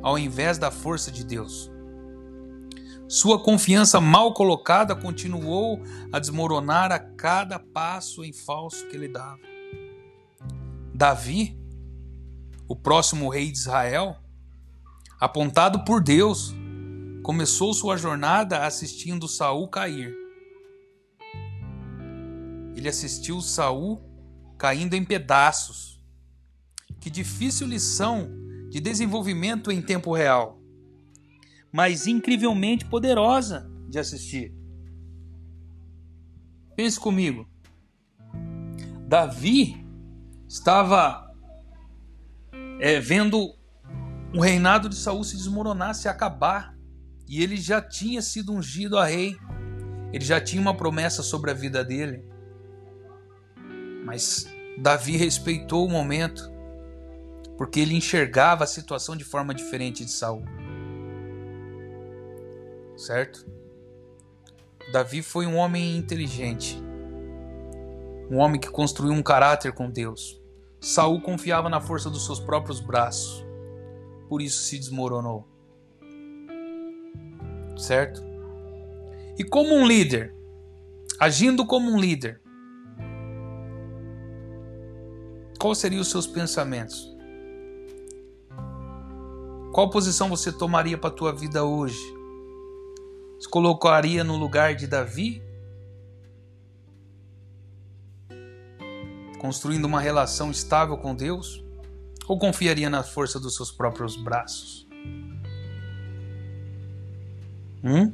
ao 0.00 0.16
invés 0.16 0.58
da 0.58 0.70
força 0.70 1.10
de 1.10 1.24
Deus. 1.24 1.68
Sua 3.08 3.42
confiança 3.42 4.00
mal 4.00 4.32
colocada 4.32 4.94
continuou 4.94 5.82
a 6.12 6.20
desmoronar 6.20 6.92
a 6.92 7.00
cada 7.00 7.58
passo 7.58 8.24
em 8.24 8.32
falso 8.32 8.86
que 8.86 8.96
ele 8.96 9.08
dava. 9.08 9.40
Davi, 10.94 11.58
o 12.68 12.76
próximo 12.76 13.28
rei 13.28 13.50
de 13.50 13.58
Israel, 13.58 14.16
apontado 15.20 15.84
por 15.84 16.02
Deus, 16.02 16.54
começou 17.22 17.72
sua 17.72 17.96
jornada 17.96 18.64
assistindo 18.64 19.26
Saul 19.26 19.68
cair. 19.68 20.14
Ele 22.74 22.88
assistiu 22.88 23.40
Saul 23.40 24.02
caindo 24.58 24.94
em 24.94 25.04
pedaços. 25.04 26.00
Que 27.00 27.10
difícil 27.10 27.66
lição 27.66 28.28
de 28.68 28.80
desenvolvimento 28.80 29.70
em 29.70 29.80
tempo 29.80 30.12
real, 30.12 30.60
mas 31.72 32.06
incrivelmente 32.06 32.84
poderosa 32.84 33.70
de 33.88 33.98
assistir. 33.98 34.52
Pense 36.74 36.98
comigo. 36.98 37.48
Davi 39.08 39.82
estava 40.46 41.32
é, 42.80 43.00
vendo 43.00 43.55
o 44.34 44.40
reinado 44.40 44.88
de 44.88 44.96
Saul 44.96 45.24
se 45.24 45.36
desmoronar, 45.36 45.94
se 45.94 46.08
acabar, 46.08 46.76
e 47.28 47.42
ele 47.42 47.56
já 47.56 47.80
tinha 47.80 48.22
sido 48.22 48.52
ungido 48.52 48.98
a 48.98 49.06
rei. 49.06 49.36
Ele 50.12 50.24
já 50.24 50.40
tinha 50.40 50.60
uma 50.60 50.76
promessa 50.76 51.22
sobre 51.22 51.50
a 51.50 51.54
vida 51.54 51.84
dele. 51.84 52.24
Mas 54.04 54.46
Davi 54.78 55.16
respeitou 55.16 55.86
o 55.86 55.90
momento, 55.90 56.50
porque 57.56 57.80
ele 57.80 57.94
enxergava 57.94 58.64
a 58.64 58.66
situação 58.66 59.16
de 59.16 59.24
forma 59.24 59.54
diferente 59.54 60.04
de 60.04 60.10
Saul. 60.10 60.44
Certo? 62.96 63.46
Davi 64.92 65.22
foi 65.22 65.46
um 65.46 65.56
homem 65.56 65.96
inteligente, 65.96 66.80
um 68.30 68.38
homem 68.38 68.60
que 68.60 68.70
construiu 68.70 69.12
um 69.12 69.22
caráter 69.22 69.72
com 69.72 69.90
Deus. 69.90 70.40
Saul 70.80 71.20
confiava 71.20 71.68
na 71.68 71.80
força 71.80 72.08
dos 72.08 72.24
seus 72.24 72.38
próprios 72.38 72.80
braços, 72.80 73.45
por 74.28 74.42
isso 74.42 74.62
se 74.62 74.78
desmoronou. 74.78 75.46
Certo? 77.76 78.22
E 79.38 79.44
como 79.44 79.74
um 79.74 79.86
líder, 79.86 80.34
agindo 81.18 81.66
como 81.66 81.90
um 81.90 82.00
líder, 82.00 82.40
quais 85.58 85.78
seriam 85.78 86.00
os 86.00 86.08
seus 86.08 86.26
pensamentos? 86.26 87.14
Qual 89.72 89.90
posição 89.90 90.30
você 90.30 90.50
tomaria 90.50 90.96
para 90.96 91.10
a 91.10 91.12
tua 91.12 91.34
vida 91.34 91.62
hoje? 91.64 92.00
Se 93.38 93.46
colocaria 93.46 94.24
no 94.24 94.36
lugar 94.36 94.74
de 94.74 94.86
Davi? 94.86 95.42
Construindo 99.38 99.84
uma 99.84 100.00
relação 100.00 100.50
estável 100.50 100.96
com 100.96 101.14
Deus? 101.14 101.65
Ou 102.28 102.38
confiaria 102.38 102.90
na 102.90 103.02
força 103.02 103.38
dos 103.38 103.54
seus 103.54 103.70
próprios 103.70 104.16
braços? 104.16 104.86
Hum? 107.84 108.12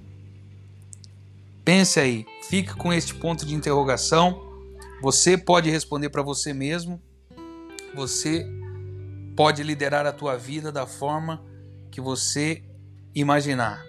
Pense 1.65 1.99
aí, 1.99 2.27
fique 2.49 2.75
com 2.75 2.93
este 2.93 3.15
ponto 3.15 3.47
de 3.47 3.55
interrogação. 3.55 4.41
Você 5.01 5.39
pode 5.39 5.71
responder 5.71 6.11
para 6.11 6.23
você 6.23 6.53
mesmo 6.53 7.01
você 7.95 8.47
pode 9.37 9.63
liderar 9.63 10.07
a 10.07 10.13
tua 10.13 10.37
vida 10.37 10.73
da 10.73 10.87
forma 10.87 11.45
que 11.91 12.01
você 12.01 12.65
imaginar. 13.15 13.83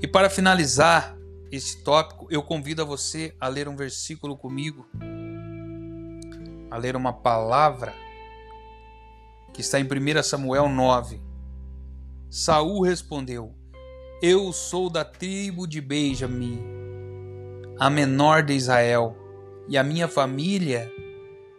E 0.00 0.06
para 0.06 0.30
finalizar 0.30 1.16
este 1.50 1.82
tópico, 1.82 2.26
eu 2.30 2.42
convido 2.42 2.82
a 2.82 2.84
você 2.84 3.34
a 3.38 3.48
ler 3.48 3.68
um 3.68 3.76
versículo 3.76 4.36
comigo, 4.36 4.86
a 6.70 6.76
ler 6.76 6.96
uma 6.96 7.12
palavra 7.12 7.94
que 9.56 9.62
está 9.62 9.80
em 9.80 9.84
1 9.84 10.22
Samuel 10.22 10.68
9. 10.68 11.18
Saul 12.28 12.82
respondeu: 12.82 13.54
Eu 14.20 14.52
sou 14.52 14.90
da 14.90 15.02
tribo 15.02 15.66
de 15.66 15.80
Benjamim, 15.80 16.62
a 17.80 17.88
menor 17.88 18.42
de 18.42 18.52
Israel, 18.52 19.16
e 19.66 19.78
a 19.78 19.82
minha 19.82 20.06
família 20.08 20.92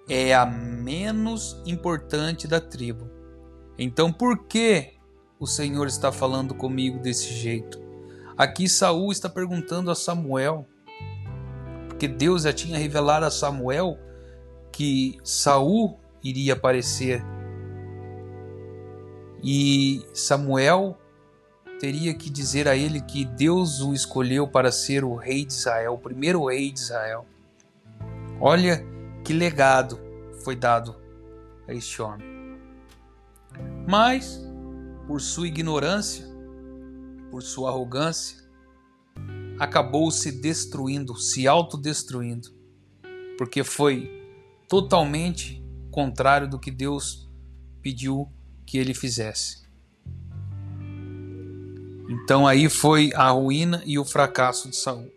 é 0.08 0.32
a 0.36 0.46
menos 0.46 1.60
importante 1.66 2.48
da 2.48 2.62
tribo. 2.62 3.10
Então 3.80 4.14
por 4.14 4.46
que 4.46 4.94
o 5.40 5.48
Senhor 5.48 5.88
está 5.88 6.12
falando 6.12 6.54
comigo 6.54 7.00
desse 7.00 7.34
jeito? 7.34 7.82
Aqui 8.38 8.70
Saul 8.70 9.12
está 9.12 9.28
perguntando 9.28 9.90
a 9.90 9.96
Samuel, 9.96 10.68
porque 11.88 12.08
Deus 12.08 12.44
já 12.44 12.54
tinha 12.54 12.78
revelado 12.78 13.26
a 13.26 13.32
Samuel 13.32 13.98
que 14.72 15.18
Saul 15.24 16.00
iria 16.24 16.54
aparecer. 16.54 17.24
E 19.44 20.06
Samuel 20.14 20.98
teria 21.80 22.14
que 22.14 22.30
dizer 22.30 22.68
a 22.68 22.76
ele 22.76 23.02
que 23.02 23.24
Deus 23.24 23.82
o 23.82 23.94
escolheu 23.94 24.48
para 24.48 24.72
ser 24.72 25.04
o 25.04 25.16
rei 25.16 25.46
de 25.46 25.54
Israel, 25.54 25.94
o 25.94 26.00
primeiro 26.00 26.46
rei 26.48 26.72
de 26.72 26.80
Israel. 26.80 27.26
Olha 28.40 28.84
que 29.24 29.34
legado 29.34 30.00
foi 30.44 30.56
dado 30.56 30.96
a 31.68 31.74
este 31.74 32.02
homem. 32.02 32.26
Mas, 33.88 34.42
por 35.08 35.22
sua 35.22 35.48
ignorância, 35.48 36.26
por 37.30 37.42
sua 37.42 37.70
arrogância, 37.70 38.38
acabou 39.60 40.12
se 40.12 40.32
destruindo, 40.32 41.16
se 41.16 41.48
autodestruindo, 41.48 42.50
porque 43.38 43.64
foi 43.64 44.12
totalmente 44.68 45.64
contrário 45.92 46.48
do 46.48 46.60
que 46.60 46.70
Deus 46.70 47.30
pediu 47.82 48.32
que 48.68 48.78
ele 48.78 48.94
fizesse. 48.94 49.66
Então 52.10 52.46
aí 52.46 52.70
foi 52.70 53.12
a 53.16 53.30
ruína 53.30 53.82
e 53.86 53.98
o 53.98 54.06
fracasso 54.06 54.70
de 54.70 54.76
Saul. 54.76 55.10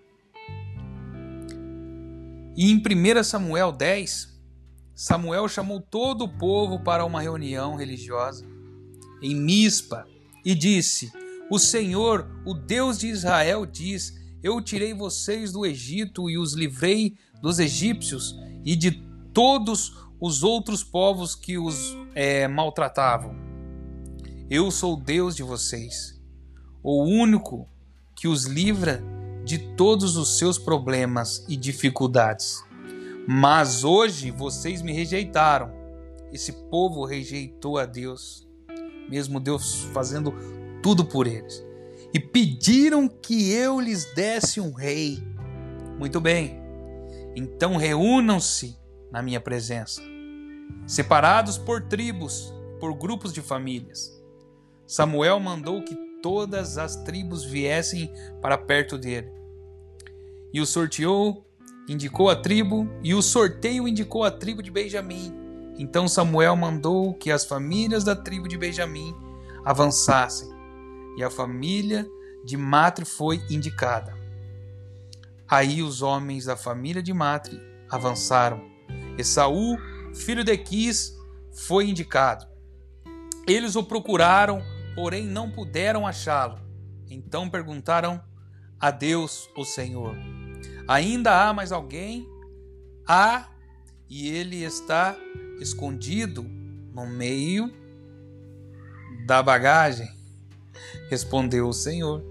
E 2.57 2.71
em 2.71 2.77
1 2.77 3.25
Samuel 3.25 3.73
10, 3.73 4.41
Samuel 4.95 5.49
chamou 5.49 5.81
todo 5.81 6.25
o 6.25 6.39
povo 6.39 6.79
para 6.81 7.05
uma 7.05 7.21
reunião 7.21 7.75
religiosa 7.75 8.47
em 9.21 9.35
Mispa 9.35 10.07
e 10.45 10.55
disse: 10.55 11.13
O 11.51 11.59
Senhor, 11.59 12.29
o 12.47 12.55
Deus 12.55 12.99
de 12.99 13.09
Israel, 13.09 13.67
diz: 13.67 14.15
Eu 14.43 14.61
tirei 14.61 14.95
vocês 14.95 15.53
do 15.53 15.67
Egito 15.67 16.31
e 16.31 16.39
os 16.39 16.55
livrei 16.55 17.17
dos 17.43 17.59
egípcios 17.59 18.37
e 18.65 18.77
de 18.77 19.03
todos 19.33 20.10
os 20.21 20.43
outros 20.43 20.85
povos 20.85 21.35
que 21.35 21.57
os 21.57 21.97
é, 22.15 22.47
maltratavam. 22.47 23.35
Eu 24.51 24.71
sou 24.71 24.97
Deus 24.97 25.35
de 25.35 25.43
vocês, 25.43 26.21
o 26.83 27.05
único 27.05 27.67
que 28.15 28.29
os 28.29 28.45
livra 28.45 29.03
de 29.45 29.59
todos 29.59 30.17
os 30.17 30.37
seus 30.39 30.59
problemas 30.59 31.45
e 31.49 31.57
dificuldades. 31.57 32.63
Mas 33.27 33.83
hoje 33.83 34.31
vocês 34.31 34.83
me 34.83 34.93
rejeitaram. 34.93 35.73
Esse 36.33 36.53
povo 36.53 37.05
rejeitou 37.05 37.79
a 37.79 37.87
Deus, 37.87 38.47
mesmo 39.09 39.41
Deus 39.41 39.85
fazendo 39.95 40.35
tudo 40.83 41.05
por 41.05 41.27
eles. 41.27 41.65
E 42.13 42.21
pediram 42.21 43.09
que 43.09 43.53
eu 43.53 43.81
lhes 43.81 44.05
desse 44.15 44.61
um 44.61 44.73
rei. 44.73 45.23
Muito 45.99 46.21
bem. 46.21 46.61
Então 47.35 47.77
reúnam-se 47.77 48.80
na 49.11 49.23
minha 49.23 49.41
presença, 49.41 50.01
separados 50.87 51.59
por 51.59 51.83
tribos, 51.83 52.53
por 52.79 52.95
grupos 52.95 53.33
de 53.33 53.43
famílias. 53.43 54.19
Samuel 54.87 55.39
mandou 55.41 55.85
que 55.85 55.95
todas 56.23 56.79
as 56.79 56.97
tribos 57.05 57.45
viessem 57.45 58.13
para 58.41 58.59
perto 58.59 58.99
dele 58.99 59.41
e 60.53 60.61
o 60.61 60.67
sorteou, 60.67 61.47
indicou 61.89 62.29
a 62.29 62.37
tribo, 62.37 62.89
e 63.03 63.15
o 63.15 63.23
sorteio 63.23 63.87
indicou 63.87 64.25
a 64.25 64.31
tribo 64.31 64.63
de 64.63 64.71
Benjamim. 64.71 65.35
Então 65.79 66.09
Samuel 66.09 66.57
mandou 66.57 67.15
que 67.15 67.31
as 67.31 67.45
famílias 67.45 68.05
da 68.05 68.15
tribo 68.15 68.49
de 68.49 68.59
Benjamim 68.59 69.15
avançassem, 69.65 70.49
e 71.17 71.23
a 71.23 71.31
família 71.31 72.07
de 72.45 72.57
Matre 72.57 73.05
foi 73.05 73.41
indicada. 73.51 74.17
Aí 75.49 75.83
os 75.83 76.03
homens 76.03 76.45
da 76.45 76.57
família 76.57 77.03
de 77.03 77.13
Matre 77.13 77.61
avançaram. 77.89 78.70
Esaú, 79.19 79.79
filho 80.15 80.45
de 80.45 80.57
Quis, 80.57 81.17
foi 81.53 81.89
indicado. 81.89 82.47
Eles 83.47 83.77
o 83.77 83.83
procuraram 83.83 84.63
porém 84.95 85.27
não 85.27 85.51
puderam 85.51 86.07
achá-lo. 86.07 86.59
Então 87.09 87.49
perguntaram 87.49 88.23
a 88.79 88.91
Deus, 88.91 89.49
o 89.57 89.65
Senhor: 89.65 90.15
Ainda 90.87 91.43
há 91.43 91.53
mais 91.53 91.73
alguém? 91.73 92.29
Há, 93.07 93.49
e 94.09 94.29
ele 94.29 94.63
está 94.63 95.17
escondido 95.61 96.43
no 96.93 97.07
meio 97.07 97.73
da 99.27 99.43
bagagem. 99.43 100.09
Respondeu 101.09 101.69
o 101.69 101.73
Senhor. 101.73 102.23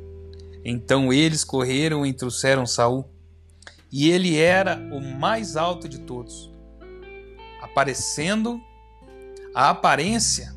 Então 0.63 1.11
eles 1.11 1.43
correram 1.43 2.05
e 2.05 2.13
trouxeram 2.13 2.65
Saul, 2.65 3.09
e 3.91 4.09
ele 4.11 4.37
era 4.37 4.75
o 4.91 4.99
mais 5.01 5.55
alto 5.55 5.87
de 5.87 5.99
todos, 5.99 6.48
aparecendo 7.79 8.61
a 9.55 9.69
aparência 9.69 10.53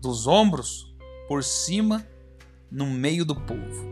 dos 0.00 0.26
ombros 0.26 0.96
por 1.28 1.44
cima 1.44 2.06
no 2.70 2.86
meio 2.86 3.22
do 3.22 3.34
povo. 3.34 3.84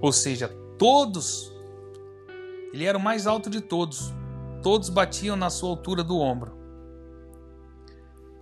Ou 0.00 0.10
seja, 0.10 0.48
todos 0.78 1.52
ele 2.72 2.86
era 2.86 2.96
o 2.96 3.00
mais 3.00 3.26
alto 3.26 3.50
de 3.50 3.60
todos. 3.60 4.14
Todos 4.62 4.88
batiam 4.88 5.36
na 5.36 5.50
sua 5.50 5.68
altura 5.68 6.02
do 6.02 6.18
ombro. 6.18 6.56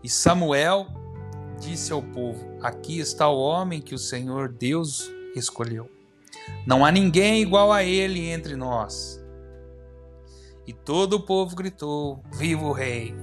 E 0.01 0.09
Samuel 0.09 0.87
disse 1.59 1.93
ao 1.93 2.01
povo: 2.01 2.59
Aqui 2.63 3.01
está 3.01 3.29
o 3.29 3.41
homem 3.41 3.83
que 3.83 3.95
o 3.95 3.99
Senhor 3.99 4.49
Deus 4.49 5.11
escolheu. 5.35 5.91
Não 6.65 6.85
há 6.85 6.93
ninguém 6.93 7.43
igual 7.43 7.73
a 7.73 7.83
ele 7.83 8.29
entre 8.29 8.55
nós. 8.55 9.24
E 10.67 10.73
todo 10.73 11.15
o 11.15 11.21
povo 11.21 11.55
gritou: 11.55 12.23
Viva 12.33 12.65
o 12.65 12.73
rei! 12.73 13.15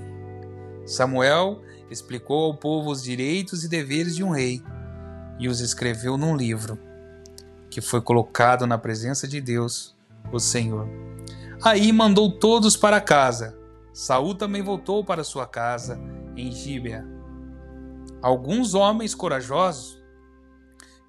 Samuel 0.85 1.61
explicou 1.89 2.45
ao 2.45 2.57
povo 2.57 2.91
os 2.91 3.03
direitos 3.03 3.63
e 3.63 3.69
deveres 3.69 4.15
de 4.15 4.23
um 4.23 4.31
rei 4.31 4.61
e 5.39 5.47
os 5.47 5.59
escreveu 5.59 6.17
num 6.17 6.35
livro 6.35 6.77
que 7.69 7.81
foi 7.81 8.01
colocado 8.01 8.67
na 8.67 8.77
presença 8.77 9.27
de 9.27 9.39
Deus, 9.39 9.95
o 10.31 10.39
Senhor. 10.39 10.87
Aí 11.63 11.91
mandou 11.91 12.29
todos 12.29 12.75
para 12.75 12.99
casa. 12.99 13.57
Saul 13.93 14.35
também 14.35 14.61
voltou 14.61 15.03
para 15.03 15.23
sua 15.23 15.47
casa 15.47 15.99
em 16.35 16.51
Gíbea. 16.51 17.05
Alguns 18.21 18.73
homens 18.73 19.15
corajosos 19.15 19.99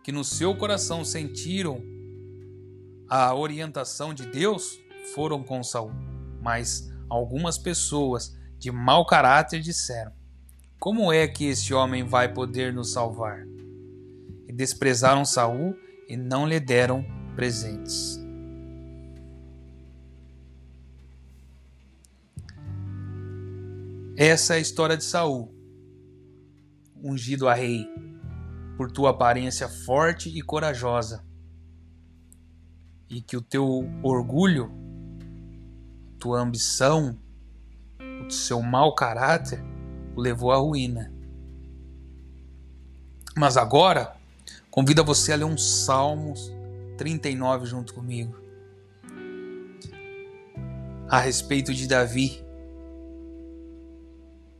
que 0.03 0.13
no 0.13 0.25
seu 0.25 0.57
coração 0.57 1.05
sentiram 1.05 1.83
a 3.09 3.35
orientação 3.35 4.15
de 4.15 4.25
Deus 4.27 4.79
foram 5.15 5.43
com 5.43 5.63
Saul, 5.63 5.93
mas 6.43 6.93
algumas 7.09 7.57
pessoas 7.57 8.37
de 8.59 8.71
mau 8.71 9.07
caráter 9.07 9.61
disseram: 9.61 10.13
Como 10.79 11.13
é 11.13 11.27
que 11.27 11.47
esse 11.47 11.73
homem 11.73 12.05
vai 12.05 12.33
poder 12.33 12.73
nos 12.73 12.93
salvar? 12.93 13.47
E 14.47 14.53
desprezaram 14.53 15.25
Saul 15.25 15.75
e 16.09 16.17
não 16.17 16.47
lhe 16.47 16.61
deram 16.61 17.05
presentes. 17.35 18.21
Essa 24.15 24.55
é 24.55 24.57
a 24.59 24.61
história 24.61 24.97
de 24.97 25.05
Saul 25.05 25.63
ungido 27.03 27.49
a 27.49 27.55
rei, 27.55 27.87
por 28.77 28.91
tua 28.91 29.11
aparência 29.11 29.69
forte 29.69 30.29
e 30.29 30.41
corajosa, 30.41 31.25
e 33.11 33.21
que 33.21 33.37
o 33.37 33.43
teu 33.43 33.85
orgulho, 34.03 34.71
tua 36.23 36.39
ambição, 36.39 37.19
o 38.25 38.31
seu 38.31 38.63
mau 38.63 38.95
caráter 38.95 39.61
o 40.15 40.21
levou 40.21 40.53
à 40.53 40.57
ruína. 40.57 41.13
Mas 43.37 43.57
agora, 43.57 44.15
convido 44.71 45.03
você 45.03 45.33
a 45.33 45.37
ler 45.37 45.45
um 45.45 45.59
Salmos 45.59 46.53
39 46.97 47.67
junto 47.67 47.93
comigo. 47.93 48.41
A 51.09 51.19
respeito 51.19 51.75
de 51.75 51.89
Davi, 51.89 52.41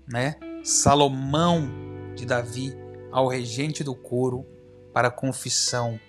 né? 0.05 0.35
Salomão 0.65 1.71
de 2.17 2.27
Davi 2.27 2.77
ao 3.13 3.29
regente 3.29 3.85
do 3.85 3.95
coro 3.95 4.45
para 4.93 5.13
confissão. 5.13 6.01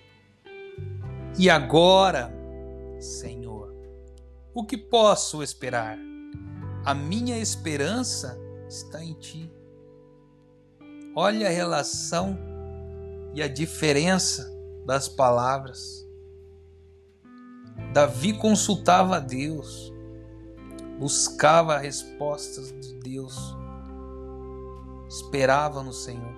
E 1.38 1.48
agora, 1.48 2.34
Senhor, 2.98 3.43
o 4.54 4.64
que 4.64 4.76
posso 4.78 5.42
esperar? 5.42 5.98
A 6.84 6.94
minha 6.94 7.38
esperança 7.38 8.38
está 8.68 9.02
em 9.02 9.14
ti. 9.14 9.50
Olha 11.16 11.48
a 11.48 11.50
relação 11.50 12.38
e 13.34 13.42
a 13.42 13.48
diferença 13.48 14.50
das 14.86 15.08
palavras. 15.08 16.06
Davi 17.92 18.32
consultava 18.32 19.16
a 19.16 19.20
Deus, 19.20 19.92
buscava 20.98 21.78
respostas 21.78 22.72
de 22.80 22.94
Deus 23.00 23.54
esperava 25.14 25.82
no 25.82 25.92
Senhor. 25.92 26.34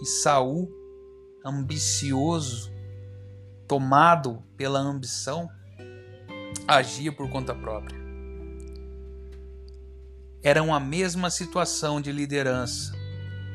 E 0.00 0.06
Saul, 0.06 0.70
ambicioso, 1.44 2.72
tomado 3.68 4.42
pela 4.56 4.78
ambição, 4.78 5.48
agia 6.66 7.12
por 7.12 7.28
conta 7.28 7.54
própria. 7.54 7.98
Eram 10.42 10.74
a 10.74 10.80
mesma 10.80 11.30
situação 11.30 12.00
de 12.00 12.12
liderança. 12.12 12.92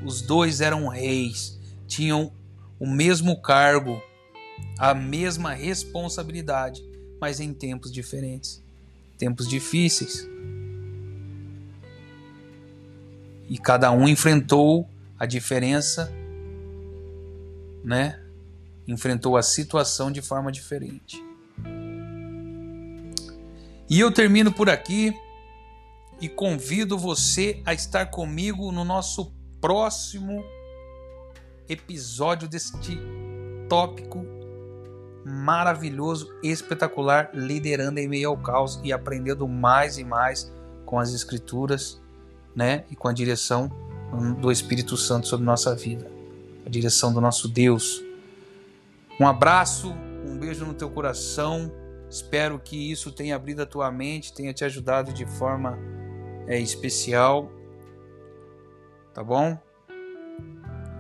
Os 0.04 0.22
dois 0.22 0.62
eram 0.62 0.88
reis, 0.88 1.60
tinham 1.88 2.32
o 2.80 2.88
mesmo 2.88 3.42
cargo, 3.42 4.02
a 4.78 4.94
mesma 4.94 5.54
responsabilidade, 5.54 6.84
mas 7.20 7.40
em 7.40 7.54
tempos 7.54 7.92
diferentes, 7.92 8.64
tempos 9.18 9.48
difíceis. 9.48 10.28
e 13.50 13.58
cada 13.58 13.92
um 13.92 14.08
enfrentou 14.08 14.88
a 15.18 15.26
diferença, 15.26 16.14
né? 17.84 18.22
Enfrentou 18.88 19.36
a 19.36 19.42
situação 19.42 20.12
de 20.12 20.22
forma 20.22 20.52
diferente. 20.52 21.22
E 23.90 24.00
eu 24.00 24.12
termino 24.12 24.52
por 24.52 24.70
aqui 24.70 25.14
e 26.22 26.30
convido 26.30 26.98
você 26.98 27.62
a 27.66 27.74
estar 27.74 28.08
comigo 28.08 28.72
no 28.72 28.84
nosso 28.84 29.34
próximo 29.60 30.44
episódio 31.68 32.48
deste 32.48 33.00
tópico 33.68 34.26
maravilhoso, 35.26 36.34
espetacular, 36.44 37.30
liderando 37.34 38.00
em 38.00 38.08
meio 38.08 38.30
ao 38.30 38.38
caos 38.38 38.80
e 38.84 38.92
aprendendo 38.92 39.48
mais 39.48 39.98
e 39.98 40.04
mais 40.04 40.52
com 40.86 41.00
as 41.00 41.14
escrituras 41.14 42.00
né? 42.56 42.84
E 42.90 42.96
com 42.96 43.08
a 43.08 43.14
direção 43.14 43.72
do 44.40 44.52
Espírito 44.52 44.98
Santo 44.98 45.28
sobre 45.28 45.46
nossa 45.46 45.76
vida, 45.76 46.10
a 46.66 46.70
direção 46.70 47.14
do 47.14 47.22
nosso 47.22 47.48
Deus. 47.48 48.04
Um 49.20 49.28
abraço, 49.28 49.96
um 50.26 50.38
beijo 50.38 50.66
no 50.66 50.74
teu 50.74 50.90
coração. 50.90 51.72
Espero 52.10 52.60
que 52.60 52.92
isso 52.92 53.12
tenha 53.12 53.36
abrido 53.36 53.62
a 53.62 53.66
tua 53.66 53.92
mente, 53.92 54.34
tenha 54.34 54.54
te 54.54 54.66
ajudado 54.66 55.14
de 55.14 55.26
forma 55.26 55.78
é, 56.48 56.60
especial, 56.60 57.52
tá 59.14 59.24
bom? 59.24 59.58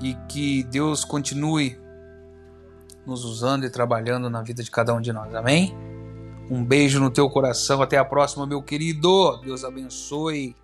E 0.02 0.14
que 0.30 0.64
Deus 0.64 1.04
continue 1.04 1.78
nos 3.06 3.26
usando 3.26 3.66
e 3.66 3.70
trabalhando 3.70 4.30
na 4.30 4.44
vida 4.44 4.64
de 4.64 4.70
cada 4.70 4.94
um 4.94 5.02
de 5.02 5.12
nós. 5.12 5.34
Amém? 5.34 5.76
Um 6.50 6.64
beijo 6.64 7.00
no 7.00 7.10
teu 7.10 7.30
coração. 7.30 7.82
Até 7.82 7.98
a 7.98 8.06
próxima, 8.06 8.46
meu 8.46 8.62
querido. 8.62 9.38
Deus 9.44 9.64
abençoe. 9.64 10.56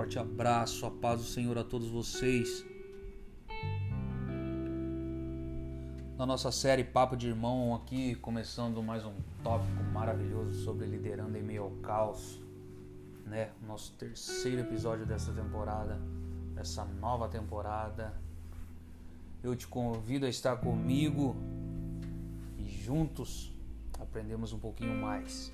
Forte 0.00 0.18
abraço, 0.18 0.86
a 0.86 0.90
paz 0.90 1.20
do 1.20 1.26
Senhor 1.26 1.58
a 1.58 1.62
todos 1.62 1.86
vocês. 1.88 2.64
Na 6.16 6.24
nossa 6.24 6.50
série 6.50 6.82
Papo 6.82 7.14
de 7.14 7.28
Irmão, 7.28 7.74
aqui 7.74 8.14
começando 8.14 8.82
mais 8.82 9.04
um 9.04 9.12
tópico 9.44 9.82
maravilhoso 9.92 10.64
sobre 10.64 10.86
liderando 10.86 11.36
em 11.36 11.42
meio 11.42 11.64
ao 11.64 11.70
caos, 11.82 12.40
né? 13.26 13.50
Nosso 13.66 13.92
terceiro 13.92 14.62
episódio 14.62 15.04
dessa 15.04 15.34
temporada, 15.34 16.00
dessa 16.54 16.82
nova 16.82 17.28
temporada. 17.28 18.18
Eu 19.42 19.54
te 19.54 19.68
convido 19.68 20.24
a 20.24 20.30
estar 20.30 20.56
comigo 20.56 21.36
e 22.56 22.64
juntos 22.64 23.54
aprendemos 24.00 24.54
um 24.54 24.58
pouquinho 24.58 24.94
mais. 24.94 25.52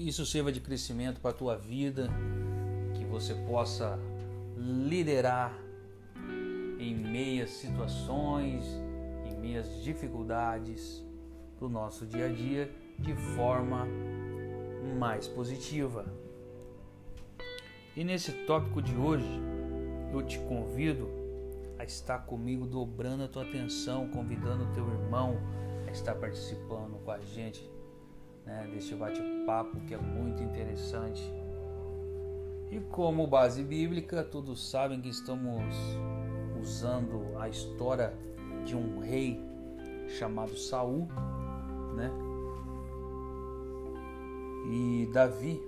Que 0.00 0.08
isso 0.08 0.24
sirva 0.24 0.50
de 0.50 0.62
crescimento 0.62 1.20
para 1.20 1.30
a 1.30 1.34
tua 1.34 1.58
vida, 1.58 2.08
que 2.94 3.04
você 3.04 3.34
possa 3.34 3.98
liderar 4.56 5.54
em 6.78 6.94
meias 6.94 7.50
situações, 7.50 8.64
em 9.26 9.38
meias 9.38 9.82
dificuldades 9.82 11.04
do 11.58 11.68
nosso 11.68 12.06
dia 12.06 12.28
a 12.28 12.32
dia 12.32 12.72
de 12.98 13.14
forma 13.36 13.86
mais 14.98 15.28
positiva. 15.28 16.06
E 17.94 18.02
nesse 18.02 18.32
tópico 18.46 18.80
de 18.80 18.96
hoje, 18.96 19.28
eu 20.14 20.22
te 20.22 20.38
convido 20.38 21.10
a 21.78 21.84
estar 21.84 22.20
comigo 22.20 22.64
dobrando 22.64 23.24
a 23.24 23.28
tua 23.28 23.42
atenção, 23.42 24.08
convidando 24.08 24.64
o 24.64 24.72
teu 24.72 24.88
irmão 24.88 25.36
a 25.86 25.90
estar 25.90 26.14
participando 26.14 26.98
com 27.04 27.10
a 27.10 27.20
gente 27.20 27.70
né, 28.50 28.68
deste 28.72 28.96
bate-papo 28.96 29.80
que 29.86 29.94
é 29.94 29.98
muito 29.98 30.42
interessante. 30.42 31.22
E 32.70 32.80
como 32.80 33.26
base 33.26 33.62
bíblica, 33.62 34.22
todos 34.22 34.70
sabem 34.70 35.00
que 35.00 35.08
estamos 35.08 35.74
usando 36.60 37.36
a 37.38 37.48
história 37.48 38.12
de 38.64 38.76
um 38.76 38.98
rei 38.98 39.40
chamado 40.18 40.56
Saul, 40.56 41.08
né? 41.96 42.10
E 44.70 45.08
Davi, 45.12 45.60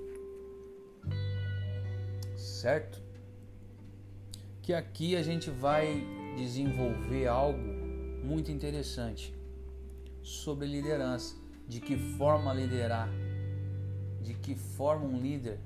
certo? 2.36 3.02
Que 4.60 4.72
aqui 4.74 5.16
a 5.16 5.22
gente 5.22 5.50
vai 5.50 6.04
desenvolver 6.36 7.26
algo 7.26 7.58
muito 8.22 8.52
interessante 8.52 9.34
sobre 10.22 10.66
liderança, 10.66 11.41
de 11.72 11.80
que 11.80 11.96
forma 11.96 12.52
liderar, 12.52 13.08
de 14.20 14.34
que 14.34 14.54
forma 14.54 15.06
um 15.06 15.18
líder 15.18 15.58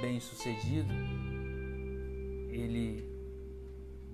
bem-sucedido 0.00 0.90
ele 2.48 3.06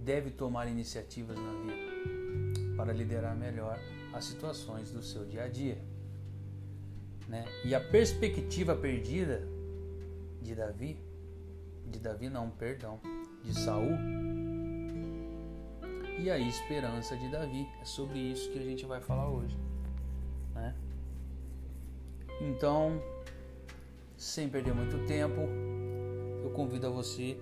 deve 0.02 0.30
tomar 0.30 0.66
iniciativas 0.66 1.38
na 1.38 1.52
vida 1.52 2.76
para 2.76 2.92
liderar 2.92 3.36
melhor 3.36 3.78
as 4.12 4.24
situações 4.24 4.90
do 4.90 5.04
seu 5.04 5.24
dia 5.24 5.44
a 5.44 5.48
dia. 5.48 5.78
Né? 7.28 7.44
E 7.64 7.72
a 7.72 7.80
perspectiva 7.80 8.74
perdida 8.74 9.46
de 10.42 10.52
Davi, 10.52 10.98
de 11.86 12.00
Davi 12.00 12.28
não, 12.28 12.50
perdão, 12.50 13.00
de 13.44 13.54
Saul, 13.54 13.96
e 16.18 16.28
a 16.28 16.36
esperança 16.40 17.16
de 17.16 17.28
Davi. 17.30 17.68
É 17.80 17.84
sobre 17.84 18.18
isso 18.18 18.50
que 18.50 18.58
a 18.58 18.64
gente 18.64 18.84
vai 18.84 19.00
falar 19.00 19.30
hoje. 19.30 19.65
Então, 22.40 23.00
sem 24.16 24.48
perder 24.48 24.74
muito 24.74 25.06
tempo, 25.06 25.40
eu 26.42 26.50
convido 26.50 26.86
a 26.86 26.90
você 26.90 27.38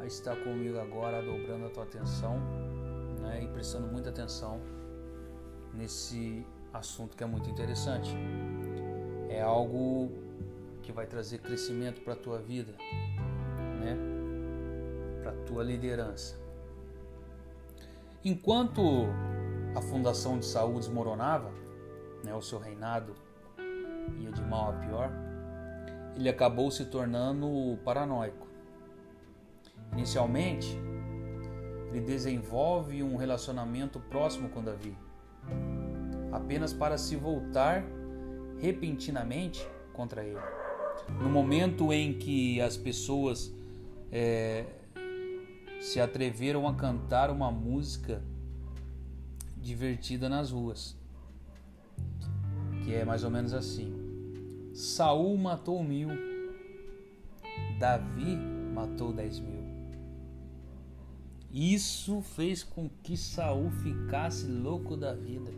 a 0.00 0.06
estar 0.06 0.36
comigo 0.36 0.78
agora, 0.78 1.22
dobrando 1.22 1.66
a 1.66 1.70
tua 1.70 1.84
atenção 1.84 2.38
né, 3.20 3.42
e 3.42 3.48
prestando 3.48 3.86
muita 3.86 4.10
atenção 4.10 4.60
nesse 5.72 6.46
assunto 6.72 7.16
que 7.16 7.24
é 7.24 7.26
muito 7.26 7.48
interessante. 7.48 8.14
É 9.28 9.40
algo 9.42 10.10
que 10.82 10.92
vai 10.92 11.06
trazer 11.06 11.38
crescimento 11.38 12.02
para 12.02 12.12
a 12.12 12.16
tua 12.16 12.38
vida, 12.38 12.74
né? 13.80 13.96
para 15.22 15.32
a 15.32 15.34
tua 15.44 15.64
liderança. 15.64 16.36
Enquanto 18.24 18.82
a 19.74 19.80
fundação 19.80 20.38
de 20.38 20.46
Saúl 20.46 20.78
desmoronava, 20.78 21.50
né, 22.22 22.34
o 22.34 22.42
seu 22.42 22.58
reinado 22.58 23.14
ia 24.20 24.30
de 24.30 24.42
mal 24.42 24.70
a 24.70 24.72
pior, 24.74 25.10
ele 26.16 26.28
acabou 26.28 26.70
se 26.70 26.84
tornando 26.84 27.78
paranoico. 27.84 28.46
Inicialmente, 29.92 30.78
ele 31.90 32.00
desenvolve 32.00 33.02
um 33.02 33.16
relacionamento 33.16 34.00
próximo 34.00 34.48
com 34.48 34.62
Davi, 34.62 34.96
apenas 36.32 36.72
para 36.72 36.98
se 36.98 37.14
voltar 37.16 37.84
repentinamente 38.58 39.66
contra 39.92 40.24
ele. 40.24 40.40
No 41.20 41.28
momento 41.28 41.92
em 41.92 42.14
que 42.14 42.60
as 42.60 42.76
pessoas 42.76 43.52
é, 44.10 44.64
se 45.80 46.00
atreveram 46.00 46.66
a 46.66 46.74
cantar 46.74 47.30
uma 47.30 47.50
música 47.50 48.22
divertida 49.56 50.28
nas 50.28 50.50
ruas, 50.50 50.96
que 52.82 52.94
é 52.94 53.04
mais 53.04 53.22
ou 53.24 53.30
menos 53.30 53.52
assim: 53.52 54.03
Saul 54.74 55.38
matou 55.38 55.84
mil, 55.84 56.08
Davi 57.78 58.36
matou 58.74 59.12
dez 59.12 59.38
mil. 59.38 59.62
Isso 61.52 62.20
fez 62.20 62.64
com 62.64 62.90
que 63.04 63.16
Saul 63.16 63.70
ficasse 63.70 64.48
louco 64.48 64.96
da 64.96 65.14
vida. 65.14 65.52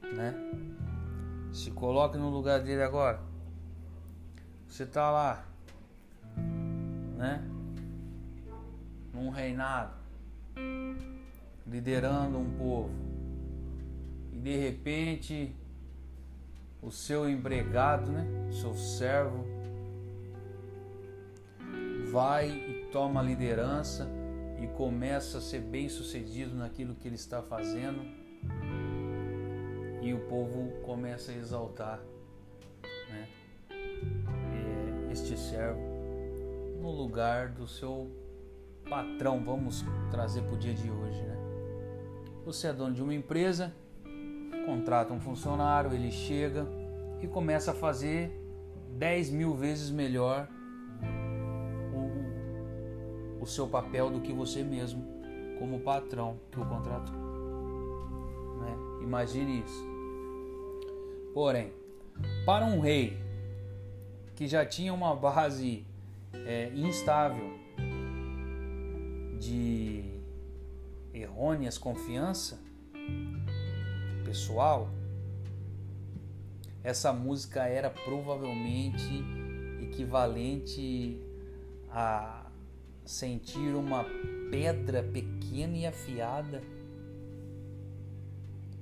Né? 0.00 0.32
Se 1.52 1.72
coloque 1.72 2.16
no 2.16 2.30
lugar 2.30 2.62
dele 2.62 2.82
agora. 2.82 3.20
Você 4.68 4.86
tá 4.86 5.10
lá, 5.10 5.44
né? 7.16 7.42
Num 9.12 9.30
reinado, 9.30 9.94
liderando 11.66 12.38
um 12.38 12.56
povo. 12.56 12.90
E 14.32 14.38
de 14.38 14.56
repente, 14.56 15.52
o 16.84 16.90
seu 16.90 17.28
empregado, 17.28 18.12
né? 18.12 18.26
Seu 18.50 18.74
servo 18.74 19.44
vai 22.10 22.50
e 22.50 22.88
toma 22.92 23.20
a 23.20 23.22
liderança 23.22 24.08
e 24.62 24.66
começa 24.68 25.38
a 25.38 25.40
ser 25.40 25.60
bem 25.60 25.88
sucedido 25.88 26.54
naquilo 26.54 26.94
que 26.94 27.08
ele 27.08 27.16
está 27.16 27.42
fazendo 27.42 28.02
e 30.00 30.12
o 30.12 30.20
povo 30.28 30.70
começa 30.82 31.32
a 31.32 31.34
exaltar 31.34 31.98
né, 33.10 33.28
é, 33.70 35.12
este 35.12 35.36
servo 35.36 35.80
no 36.80 36.90
lugar 36.90 37.48
do 37.48 37.66
seu 37.66 38.10
patrão, 38.88 39.42
vamos 39.42 39.82
trazer 40.10 40.42
para 40.42 40.54
o 40.54 40.58
dia 40.58 40.74
de 40.74 40.90
hoje. 40.90 41.22
Né? 41.22 41.36
Você 42.44 42.66
é 42.66 42.72
dono 42.72 42.94
de 42.94 43.02
uma 43.02 43.14
empresa, 43.14 43.74
contrata 44.64 45.12
um 45.12 45.20
funcionário, 45.20 45.92
ele 45.92 46.10
chega 46.10 46.66
e 47.20 47.26
começa 47.26 47.70
a 47.70 47.74
fazer 47.74 48.30
10 48.96 49.30
mil 49.30 49.54
vezes 49.54 49.90
melhor 49.90 50.48
o 53.40 53.46
seu 53.46 53.68
papel 53.68 54.10
do 54.10 54.20
que 54.20 54.32
você 54.32 54.62
mesmo, 54.62 55.04
como 55.58 55.80
patrão 55.80 56.40
que 56.50 56.58
o 56.58 56.64
contratou. 56.64 57.14
Né? 57.14 59.02
Imagine 59.02 59.60
isso. 59.60 59.84
Porém, 61.34 61.70
para 62.46 62.64
um 62.64 62.80
rei 62.80 63.18
que 64.34 64.48
já 64.48 64.64
tinha 64.64 64.94
uma 64.94 65.14
base 65.14 65.86
é, 66.32 66.70
instável 66.74 67.52
de 69.38 70.04
errôneas 71.12 71.76
confiança 71.76 72.58
pessoal, 74.34 74.88
essa 76.82 77.12
música 77.12 77.68
era 77.68 77.88
provavelmente 77.88 79.22
equivalente 79.80 81.22
a 81.88 82.44
sentir 83.04 83.76
uma 83.76 84.04
pedra 84.50 85.04
pequena 85.04 85.76
e 85.76 85.86
afiada 85.86 86.60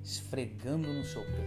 esfregando 0.03 0.91
no 0.91 1.03
seu 1.03 1.21
pé. 1.21 1.45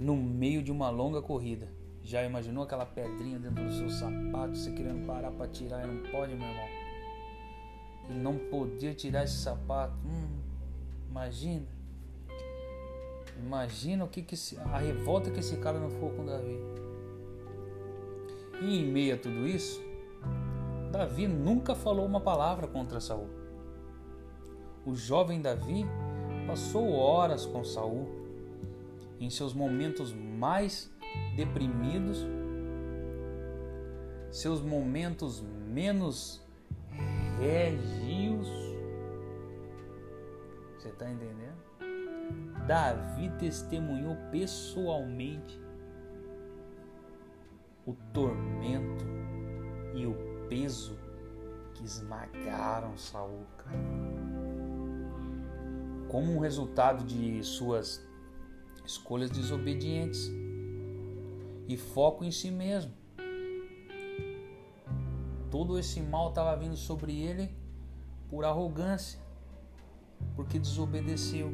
No 0.00 0.16
meio 0.16 0.62
de 0.62 0.72
uma 0.72 0.88
longa 0.88 1.20
corrida. 1.20 1.68
Já 2.02 2.24
imaginou 2.24 2.64
aquela 2.64 2.86
pedrinha 2.86 3.38
dentro 3.38 3.62
do 3.62 3.72
seu 3.74 3.90
sapato, 3.90 4.56
você 4.56 4.72
querendo 4.72 5.06
parar 5.06 5.32
para 5.32 5.48
tirar 5.48 5.86
e 5.86 5.92
não 5.92 6.10
pode, 6.10 6.34
meu 6.34 6.48
irmão? 6.48 6.68
E 8.08 8.14
não 8.14 8.38
poder 8.38 8.94
tirar 8.94 9.24
esse 9.24 9.36
sapato. 9.36 9.94
Hum, 10.06 10.38
imagina. 11.10 11.75
Imagina 13.38 14.04
o 14.04 14.08
que, 14.08 14.22
que 14.22 14.36
a 14.58 14.78
revolta 14.78 15.30
que 15.30 15.40
esse 15.40 15.56
cara 15.58 15.78
não 15.78 15.90
ficou 15.90 16.10
com 16.10 16.24
Davi. 16.24 16.58
E 18.60 18.78
em 18.78 18.90
meio 18.90 19.14
a 19.14 19.18
tudo 19.18 19.46
isso, 19.46 19.80
Davi 20.90 21.28
nunca 21.28 21.74
falou 21.74 22.06
uma 22.06 22.20
palavra 22.20 22.66
contra 22.66 23.00
Saul. 23.00 23.28
O 24.84 24.94
jovem 24.94 25.42
Davi 25.42 25.84
passou 26.46 26.92
horas 26.92 27.44
com 27.44 27.64
Saul 27.64 28.08
em 29.20 29.28
seus 29.28 29.52
momentos 29.52 30.12
mais 30.12 30.90
deprimidos, 31.34 32.24
seus 34.30 34.60
momentos 34.60 35.42
menos 35.66 36.40
regios. 37.38 38.48
Você 40.78 40.88
está 40.88 41.10
entendendo? 41.10 41.65
Davi 42.66 43.30
testemunhou 43.38 44.16
pessoalmente 44.30 45.60
o 47.86 47.94
tormento 48.12 49.04
e 49.94 50.06
o 50.06 50.14
peso 50.48 50.98
que 51.74 51.84
esmagaram 51.84 52.96
Saul, 52.96 53.46
cara. 53.58 53.78
Como 56.08 56.32
um 56.32 56.38
resultado 56.40 57.04
de 57.04 57.42
suas 57.44 58.04
escolhas 58.84 59.30
desobedientes 59.30 60.30
e 61.68 61.76
foco 61.76 62.24
em 62.24 62.30
si 62.30 62.50
mesmo. 62.50 62.92
Todo 65.50 65.78
esse 65.78 66.00
mal 66.00 66.30
estava 66.30 66.56
vindo 66.56 66.76
sobre 66.76 67.20
ele 67.20 67.54
por 68.28 68.44
arrogância, 68.44 69.20
porque 70.34 70.58
desobedeceu, 70.58 71.50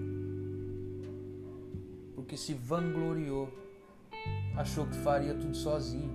porque 2.33 2.39
se 2.39 2.55
vangloriou, 2.55 3.53
achou 4.57 4.87
que 4.87 4.97
faria 4.97 5.35
tudo 5.35 5.55
sozinho. 5.55 6.11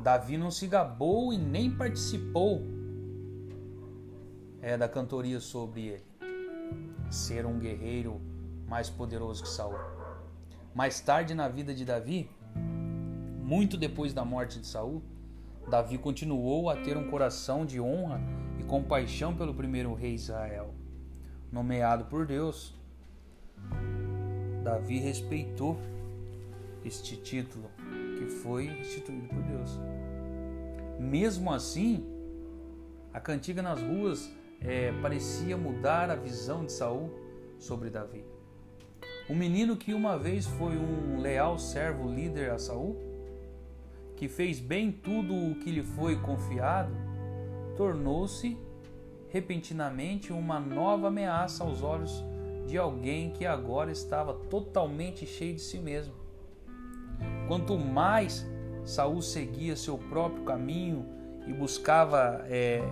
Davi 0.00 0.36
não 0.36 0.50
se 0.50 0.66
gabou 0.66 1.32
e 1.32 1.38
nem 1.38 1.70
participou 1.70 2.60
é, 4.60 4.76
da 4.76 4.88
cantoria 4.88 5.38
sobre 5.38 5.86
ele 5.86 6.02
ser 7.08 7.46
um 7.46 7.56
guerreiro 7.60 8.20
mais 8.66 8.90
poderoso 8.90 9.44
que 9.44 9.48
Saul. 9.48 9.78
Mais 10.74 11.00
tarde 11.00 11.32
na 11.32 11.46
vida 11.46 11.72
de 11.72 11.84
Davi, 11.84 12.28
muito 13.44 13.76
depois 13.76 14.12
da 14.12 14.24
morte 14.24 14.58
de 14.58 14.66
Saul, 14.66 15.04
Davi 15.70 15.98
continuou 15.98 16.68
a 16.68 16.74
ter 16.74 16.96
um 16.96 17.08
coração 17.08 17.64
de 17.64 17.80
honra 17.80 18.20
e 18.58 18.64
compaixão 18.64 19.36
pelo 19.36 19.54
primeiro 19.54 19.94
rei 19.94 20.14
Israel, 20.14 20.74
nomeado 21.52 22.06
por 22.06 22.26
Deus. 22.26 22.81
Davi 24.62 24.98
respeitou 24.98 25.78
este 26.84 27.16
título 27.16 27.70
que 28.18 28.26
foi 28.26 28.66
instituído 28.66 29.28
por 29.28 29.42
Deus. 29.42 29.78
Mesmo 30.98 31.52
assim, 31.52 32.06
a 33.12 33.20
cantiga 33.20 33.60
nas 33.62 33.80
ruas 33.80 34.30
é, 34.60 34.92
parecia 35.02 35.56
mudar 35.56 36.10
a 36.10 36.14
visão 36.14 36.64
de 36.64 36.72
Saul 36.72 37.10
sobre 37.58 37.90
Davi. 37.90 38.24
O 39.28 39.34
menino 39.34 39.76
que 39.76 39.94
uma 39.94 40.18
vez 40.18 40.46
foi 40.46 40.76
um 40.76 41.20
leal 41.20 41.58
servo 41.58 42.08
líder 42.08 42.50
a 42.50 42.58
Saul, 42.58 42.96
que 44.16 44.28
fez 44.28 44.60
bem 44.60 44.92
tudo 44.92 45.34
o 45.34 45.54
que 45.56 45.70
lhe 45.70 45.82
foi 45.82 46.16
confiado, 46.16 46.94
tornou-se 47.76 48.56
repentinamente 49.28 50.32
uma 50.32 50.60
nova 50.60 51.08
ameaça 51.08 51.64
aos 51.64 51.82
olhos 51.82 52.22
de 52.66 52.78
alguém 52.78 53.30
que 53.30 53.44
agora 53.44 53.90
estava 53.90 54.34
totalmente 54.34 55.26
cheio 55.26 55.54
de 55.54 55.60
si 55.60 55.78
mesmo. 55.78 56.14
Quanto 57.48 57.78
mais 57.78 58.46
Saul 58.84 59.22
seguia 59.22 59.76
seu 59.76 59.96
próprio 59.96 60.44
caminho 60.44 61.06
e 61.46 61.52
buscava 61.52 62.44
é, 62.46 62.82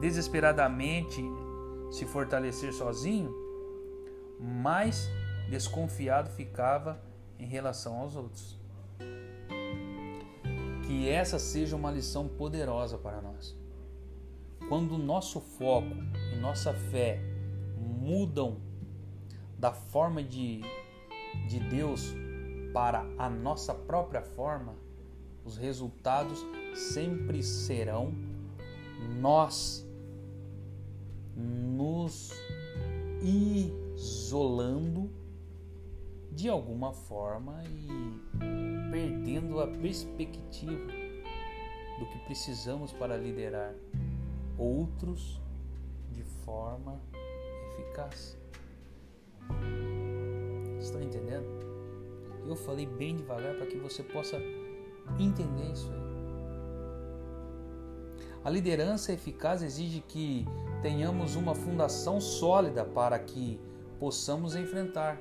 desesperadamente 0.00 1.22
se 1.90 2.06
fortalecer 2.06 2.72
sozinho, 2.72 3.34
mais 4.38 5.08
desconfiado 5.48 6.30
ficava 6.30 7.00
em 7.38 7.46
relação 7.46 7.96
aos 7.96 8.16
outros. 8.16 8.58
Que 10.86 11.08
essa 11.08 11.38
seja 11.38 11.76
uma 11.76 11.90
lição 11.90 12.28
poderosa 12.28 12.96
para 12.96 13.20
nós. 13.20 13.56
Quando 14.68 14.96
nosso 14.98 15.40
foco 15.40 15.94
e 16.32 16.36
nossa 16.36 16.72
fé 16.72 17.20
mudam 17.76 18.69
da 19.60 19.72
forma 19.72 20.22
de, 20.22 20.62
de 21.46 21.60
Deus 21.60 22.14
para 22.72 23.04
a 23.18 23.28
nossa 23.28 23.74
própria 23.74 24.22
forma, 24.22 24.74
os 25.44 25.58
resultados 25.58 26.42
sempre 26.74 27.42
serão 27.42 28.14
nós 29.18 29.86
nos 31.36 32.30
isolando 33.22 35.10
de 36.32 36.48
alguma 36.48 36.94
forma 36.94 37.62
e 37.64 38.88
perdendo 38.90 39.60
a 39.60 39.66
perspectiva 39.66 40.92
do 41.98 42.06
que 42.06 42.18
precisamos 42.24 42.92
para 42.94 43.14
liderar 43.14 43.74
outros 44.56 45.38
de 46.10 46.22
forma 46.22 46.98
eficaz. 47.72 48.39
Está 50.90 51.00
entendendo? 51.00 51.46
Eu 52.44 52.56
falei 52.56 52.84
bem 52.84 53.16
devagar 53.16 53.54
para 53.54 53.66
que 53.66 53.76
você 53.76 54.02
possa 54.02 54.36
entender 55.20 55.70
isso 55.72 55.88
aí. 55.92 56.00
A 58.42 58.50
liderança 58.50 59.12
eficaz 59.12 59.62
exige 59.62 60.00
que 60.00 60.44
tenhamos 60.82 61.36
uma 61.36 61.54
fundação 61.54 62.20
sólida 62.20 62.84
para 62.84 63.16
que 63.20 63.60
possamos 64.00 64.56
enfrentar 64.56 65.20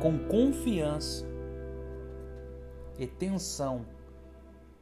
com 0.00 0.18
confiança 0.28 1.26
e 2.96 3.06
tensão 3.06 3.84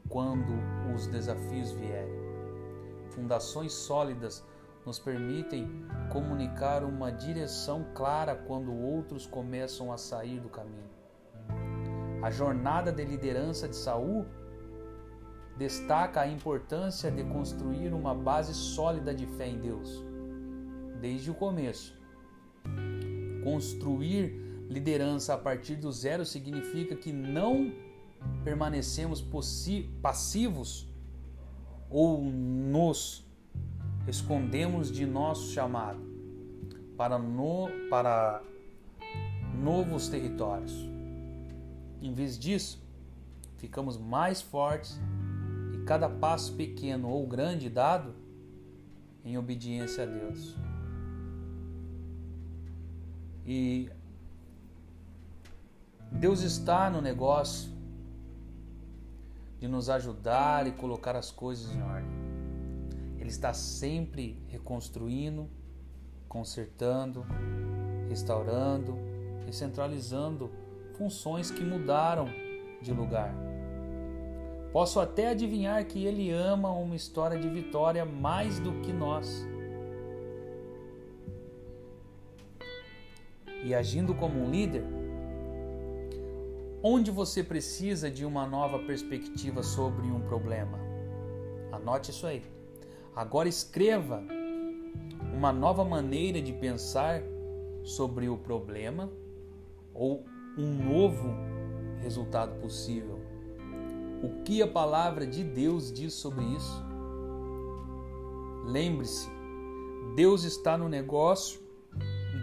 quando 0.08 0.52
os 0.94 1.06
desafios 1.06 1.70
vierem. 1.72 2.20
Fundações 3.10 3.72
sólidas 3.72 4.44
nos 4.84 4.98
permitem 4.98 5.68
comunicar 6.10 6.82
uma 6.82 7.10
direção 7.10 7.86
clara 7.94 8.34
quando 8.34 8.72
outros 8.72 9.26
começam 9.26 9.92
a 9.92 9.98
sair 9.98 10.40
do 10.40 10.48
caminho. 10.48 10.90
A 12.22 12.30
jornada 12.30 12.92
de 12.92 13.04
liderança 13.04 13.68
de 13.68 13.76
Saul 13.76 14.26
destaca 15.56 16.22
a 16.22 16.28
importância 16.28 17.10
de 17.10 17.22
construir 17.24 17.92
uma 17.92 18.14
base 18.14 18.54
sólida 18.54 19.14
de 19.14 19.26
fé 19.26 19.48
em 19.48 19.58
Deus. 19.58 20.04
Desde 21.00 21.30
o 21.30 21.34
começo. 21.34 21.98
Construir 23.44 24.34
liderança 24.68 25.34
a 25.34 25.38
partir 25.38 25.76
do 25.76 25.90
zero 25.90 26.24
significa 26.24 26.94
que 26.94 27.12
não 27.12 27.72
permanecemos 28.44 29.24
passivos 30.02 30.88
ou 31.88 32.22
nos 32.22 33.26
escondemos 34.10 34.90
de 34.90 35.06
nosso 35.06 35.52
chamado 35.52 36.00
para, 36.96 37.18
no, 37.18 37.68
para 37.88 38.42
novos 39.54 40.08
territórios. 40.08 40.72
Em 42.02 42.12
vez 42.12 42.38
disso, 42.38 42.82
ficamos 43.56 43.96
mais 43.96 44.42
fortes 44.42 45.00
e 45.72 45.78
cada 45.84 46.08
passo 46.08 46.54
pequeno 46.54 47.08
ou 47.08 47.26
grande 47.26 47.70
dado 47.70 48.14
em 49.24 49.38
obediência 49.38 50.02
a 50.02 50.06
Deus. 50.06 50.56
E 53.46 53.90
Deus 56.10 56.42
está 56.42 56.90
no 56.90 57.00
negócio 57.00 57.70
de 59.58 59.68
nos 59.68 59.88
ajudar 59.88 60.66
e 60.66 60.72
colocar 60.72 61.14
as 61.14 61.30
coisas 61.30 61.74
em 61.74 61.82
ordem. 61.82 62.29
Ele 63.30 63.36
está 63.36 63.54
sempre 63.54 64.36
reconstruindo, 64.48 65.48
consertando, 66.28 67.24
restaurando 68.08 68.98
e 69.46 69.52
centralizando 69.52 70.50
funções 70.98 71.48
que 71.48 71.62
mudaram 71.62 72.26
de 72.82 72.92
lugar. 72.92 73.32
Posso 74.72 74.98
até 74.98 75.28
adivinhar 75.28 75.84
que 75.84 76.04
ele 76.04 76.28
ama 76.32 76.72
uma 76.72 76.96
história 76.96 77.38
de 77.38 77.48
vitória 77.48 78.04
mais 78.04 78.58
do 78.58 78.80
que 78.80 78.92
nós. 78.92 79.46
E 83.62 83.72
agindo 83.72 84.12
como 84.12 84.40
um 84.40 84.50
líder, 84.50 84.82
onde 86.82 87.12
você 87.12 87.44
precisa 87.44 88.10
de 88.10 88.24
uma 88.24 88.44
nova 88.44 88.80
perspectiva 88.80 89.62
sobre 89.62 90.08
um 90.08 90.20
problema? 90.20 90.80
Anote 91.70 92.10
isso 92.10 92.26
aí. 92.26 92.58
Agora 93.14 93.48
escreva 93.48 94.22
uma 95.34 95.52
nova 95.52 95.84
maneira 95.84 96.40
de 96.40 96.52
pensar 96.52 97.22
sobre 97.82 98.28
o 98.28 98.36
problema 98.36 99.10
ou 99.94 100.24
um 100.56 100.66
novo 100.66 101.28
resultado 102.02 102.60
possível. 102.60 103.18
O 104.22 104.42
que 104.42 104.62
a 104.62 104.68
palavra 104.68 105.26
de 105.26 105.42
Deus 105.42 105.92
diz 105.92 106.14
sobre 106.14 106.44
isso? 106.44 106.84
Lembre-se, 108.66 109.28
Deus 110.14 110.44
está 110.44 110.76
no 110.76 110.88
negócio, 110.88 111.60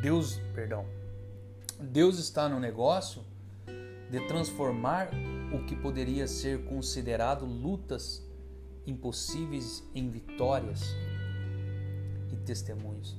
Deus, 0.01 0.39
perdão, 0.53 0.85
Deus 1.79 2.17
está 2.17 2.49
no 2.49 2.59
negócio 2.59 3.21
de 4.09 4.25
transformar 4.27 5.09
o 5.53 5.63
que 5.65 5.75
poderia 5.75 6.27
ser 6.27 6.65
considerado 6.65 7.45
lutas 7.45 8.26
impossíveis 8.87 9.83
em 9.93 10.09
vitórias 10.09 10.95
e 12.31 12.37
testemunhos. 12.37 13.15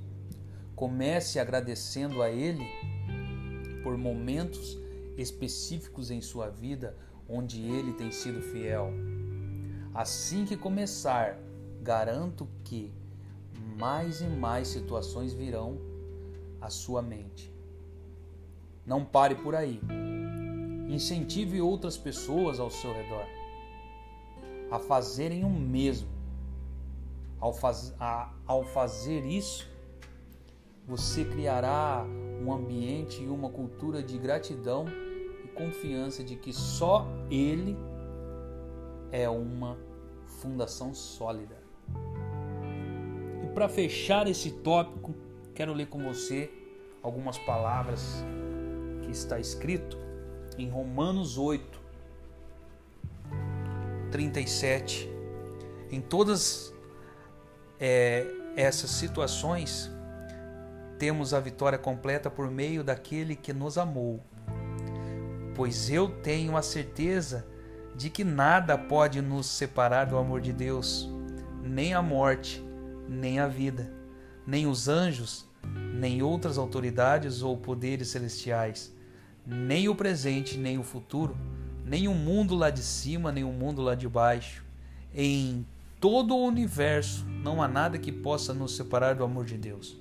Comece 0.74 1.38
agradecendo 1.38 2.22
a 2.22 2.30
Ele 2.30 2.64
por 3.82 3.96
momentos 3.98 4.78
específicos 5.16 6.10
em 6.10 6.20
sua 6.22 6.48
vida 6.48 6.96
onde 7.28 7.60
Ele 7.62 7.92
tem 7.92 8.10
sido 8.10 8.40
fiel. 8.40 8.90
Assim 9.94 10.46
que 10.46 10.56
começar, 10.56 11.38
garanto 11.82 12.48
que 12.64 12.92
mais 13.78 14.20
e 14.22 14.26
mais 14.26 14.68
situações 14.68 15.32
virão 15.34 15.78
à 16.60 16.70
sua 16.70 17.02
mente. 17.02 17.52
Não 18.86 19.04
pare 19.04 19.34
por 19.34 19.54
aí. 19.54 19.80
Incentive 20.88 21.60
outras 21.60 21.98
pessoas 21.98 22.58
ao 22.58 22.70
seu 22.70 22.92
redor 22.94 23.38
a 24.70 24.78
fazerem 24.78 25.44
o 25.44 25.50
mesmo. 25.50 26.08
Ao, 27.40 27.52
faz, 27.52 27.94
a, 28.00 28.32
ao 28.46 28.64
fazer 28.64 29.24
isso, 29.24 29.68
você 30.86 31.24
criará 31.24 32.04
um 32.42 32.52
ambiente 32.52 33.22
e 33.22 33.28
uma 33.28 33.50
cultura 33.50 34.02
de 34.02 34.18
gratidão 34.18 34.86
e 35.44 35.48
confiança 35.48 36.24
de 36.24 36.36
que 36.36 36.52
só 36.52 37.06
Ele 37.30 37.76
é 39.12 39.28
uma 39.28 39.78
fundação 40.40 40.92
sólida. 40.94 41.56
E 43.44 43.46
para 43.54 43.68
fechar 43.68 44.26
esse 44.26 44.50
tópico, 44.50 45.14
quero 45.54 45.72
ler 45.72 45.86
com 45.86 46.02
você 46.02 46.50
algumas 47.02 47.38
palavras 47.38 48.24
que 49.02 49.10
está 49.10 49.38
escrito 49.38 49.96
em 50.58 50.68
Romanos 50.68 51.38
8, 51.38 51.77
37. 54.11 55.11
Em 55.90 56.00
todas 56.00 56.74
é, 57.78 58.26
essas 58.56 58.90
situações, 58.90 59.90
temos 60.98 61.32
a 61.32 61.40
vitória 61.40 61.78
completa 61.78 62.28
por 62.28 62.50
meio 62.50 62.82
daquele 62.82 63.36
que 63.36 63.52
nos 63.52 63.78
amou. 63.78 64.20
Pois 65.54 65.90
eu 65.90 66.09
tenho 66.09 66.56
a 66.56 66.62
certeza 66.62 67.46
de 67.94 68.11
que 68.11 68.24
nada 68.24 68.76
pode 68.76 69.20
nos 69.20 69.46
separar 69.46 70.06
do 70.06 70.16
amor 70.16 70.40
de 70.40 70.52
Deus, 70.52 71.11
nem 71.62 71.94
a 71.94 72.02
morte, 72.02 72.64
nem 73.09 73.40
a 73.40 73.48
vida, 73.48 73.92
nem 74.46 74.66
os 74.66 74.88
anjos, 74.88 75.48
nem 75.94 76.22
outras 76.22 76.59
autoridades 76.59 77.42
ou 77.42 77.56
poderes 77.56 78.09
celestiais, 78.09 78.94
nem 79.44 79.88
o 79.88 79.94
presente, 79.94 80.56
nem 80.56 80.78
o 80.78 80.82
futuro, 80.82 81.36
o 82.09 82.14
mundo 82.14 82.55
lá 82.55 82.70
de 82.70 82.82
cima, 82.82 83.30
o 83.30 83.53
mundo 83.53 83.82
lá 83.82 83.95
de 83.95 84.09
baixo. 84.09 84.64
Em 85.14 85.66
todo 86.01 86.34
o 86.34 86.47
universo 86.47 87.24
não 87.26 87.62
há 87.62 87.68
nada 87.68 87.99
que 87.99 88.12
possa 88.12 88.53
nos 88.53 88.76
separar 88.76 89.14
do 89.14 89.24
amor 89.24 89.45
de 89.45 89.57
Deus, 89.57 89.97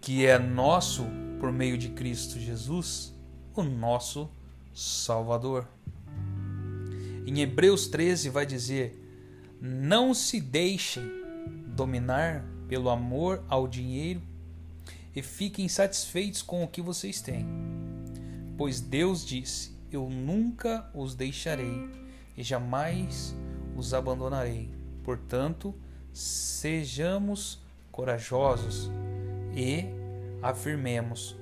que 0.00 0.24
é 0.24 0.38
nosso 0.38 1.06
por 1.40 1.52
meio 1.52 1.76
de 1.76 1.90
Cristo 1.90 2.38
Jesus, 2.38 3.12
o 3.54 3.62
nosso 3.62 4.30
Salvador. 4.74 5.66
Em 7.26 7.40
Hebreus 7.40 7.88
13 7.88 8.30
vai 8.30 8.46
dizer: 8.46 8.98
Não 9.60 10.14
se 10.14 10.40
deixem 10.40 11.04
dominar 11.74 12.44
pelo 12.68 12.88
amor 12.88 13.42
ao 13.48 13.66
dinheiro 13.66 14.22
e 15.14 15.22
fiquem 15.22 15.68
satisfeitos 15.68 16.42
com 16.42 16.62
o 16.62 16.68
que 16.68 16.80
vocês 16.80 17.20
têm. 17.20 17.46
Pois 18.56 18.80
Deus 18.80 19.24
disse: 19.24 19.75
Eu 19.96 20.10
nunca 20.10 20.90
os 20.92 21.14
deixarei 21.14 21.88
e 22.36 22.42
jamais 22.42 23.34
os 23.74 23.94
abandonarei. 23.94 24.68
Portanto, 25.02 25.74
sejamos 26.12 27.62
corajosos 27.90 28.90
e 29.54 29.86
afirmemos: 30.42 31.34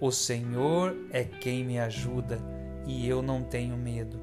O 0.00 0.10
Senhor 0.10 0.96
é 1.12 1.22
quem 1.22 1.64
me 1.64 1.78
ajuda 1.78 2.40
e 2.84 3.06
eu 3.06 3.22
não 3.22 3.44
tenho 3.44 3.76
medo. 3.76 4.20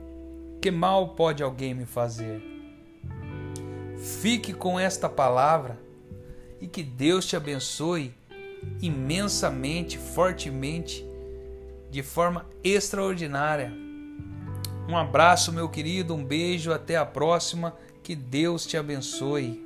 Que 0.62 0.70
mal 0.70 1.16
pode 1.16 1.42
alguém 1.42 1.74
me 1.74 1.86
fazer? 1.86 2.44
Fique 3.98 4.52
com 4.52 4.78
esta 4.78 5.08
palavra 5.08 5.80
e 6.60 6.68
que 6.68 6.84
Deus 6.84 7.26
te 7.26 7.38
abençoe 7.38 8.14
imensamente, 8.82 9.98
fortemente, 9.98 11.13
de 11.94 12.02
forma 12.02 12.48
extraordinária. 12.64 13.72
Um 14.90 14.98
abraço, 14.98 15.54
meu 15.54 15.70
querido, 15.70 16.16
um 16.16 16.26
beijo, 16.26 16.72
até 16.72 16.98
a 16.98 17.06
próxima. 17.06 17.78
Que 18.02 18.16
Deus 18.16 18.66
te 18.66 18.76
abençoe. 18.76 19.64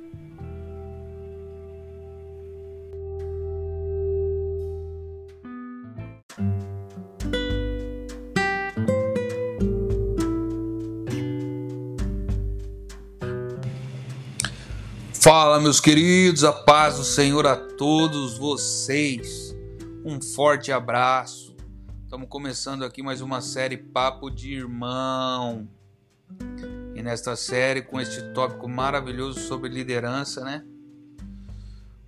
Fala, 15.14 15.58
meus 15.58 15.80
queridos, 15.80 16.44
a 16.44 16.52
paz 16.52 16.98
do 16.98 17.04
Senhor 17.04 17.46
a 17.46 17.56
todos 17.56 18.36
vocês. 18.36 19.56
Um 20.04 20.20
forte 20.20 20.70
abraço. 20.70 21.47
Estamos 22.08 22.30
começando 22.30 22.86
aqui 22.86 23.02
mais 23.02 23.20
uma 23.20 23.42
série 23.42 23.76
Papo 23.76 24.30
de 24.30 24.54
Irmão. 24.54 25.68
E 26.94 27.02
nesta 27.02 27.36
série, 27.36 27.82
com 27.82 28.00
este 28.00 28.32
tópico 28.32 28.66
maravilhoso 28.66 29.40
sobre 29.40 29.68
liderança, 29.68 30.42
né? 30.42 30.64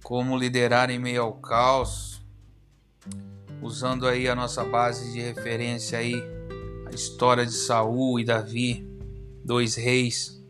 Como 0.03 0.39
liderar 0.39 0.89
em 0.89 0.99
meio 0.99 1.21
ao 1.21 1.35
caos. 1.35 2.25
Usando 3.61 4.09
aí 4.09 4.27
a 4.27 4.35
nossa 4.35 4.65
base 4.65 5.13
de 5.13 5.21
referência 5.21 5.99
aí, 5.99 6.15
a 6.87 6.95
história 6.95 7.45
de 7.45 7.53
Saul 7.53 8.19
e 8.19 8.25
Davi, 8.25 8.89
dois 9.45 9.75
reis, 9.75 10.43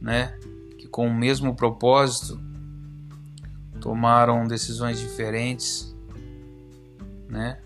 né? 0.00 0.38
com 0.92 1.08
o 1.08 1.12
mesmo 1.12 1.56
propósito 1.56 2.40
tomaram 3.80 4.46
decisões 4.46 5.00
diferentes, 5.00 5.92
né? 7.28 7.60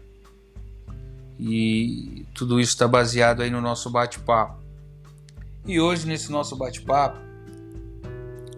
E 1.39 2.27
tudo 2.35 2.61
isso 2.61 2.73
está 2.73 2.87
baseado 2.87 3.43
aí 3.43 3.51
no 3.51 3.61
nosso 3.61 3.91
bate-papo. 3.91 4.63
E 5.67 5.81
hoje 5.81 6.07
nesse 6.07 6.31
nosso 6.31 6.57
bate-papo 6.57 7.19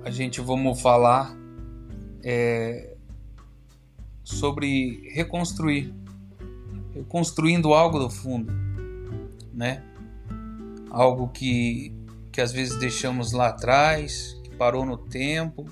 a 0.04 0.10
gente 0.10 0.40
vamos 0.40 0.80
falar 0.80 1.36
é, 2.22 2.96
sobre 4.22 5.08
reconstruir, 5.12 5.92
reconstruindo 6.94 7.72
algo 7.72 7.98
do 7.98 8.10
fundo, 8.10 8.52
né? 9.52 9.82
Algo 10.90 11.28
que 11.28 11.92
que 12.36 12.42
às 12.42 12.52
vezes 12.52 12.78
deixamos 12.78 13.32
lá 13.32 13.48
atrás, 13.48 14.38
parou 14.58 14.84
no 14.84 14.98
tempo 14.98 15.64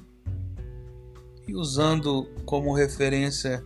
e 1.46 1.54
usando 1.54 2.26
como 2.46 2.72
referência 2.72 3.62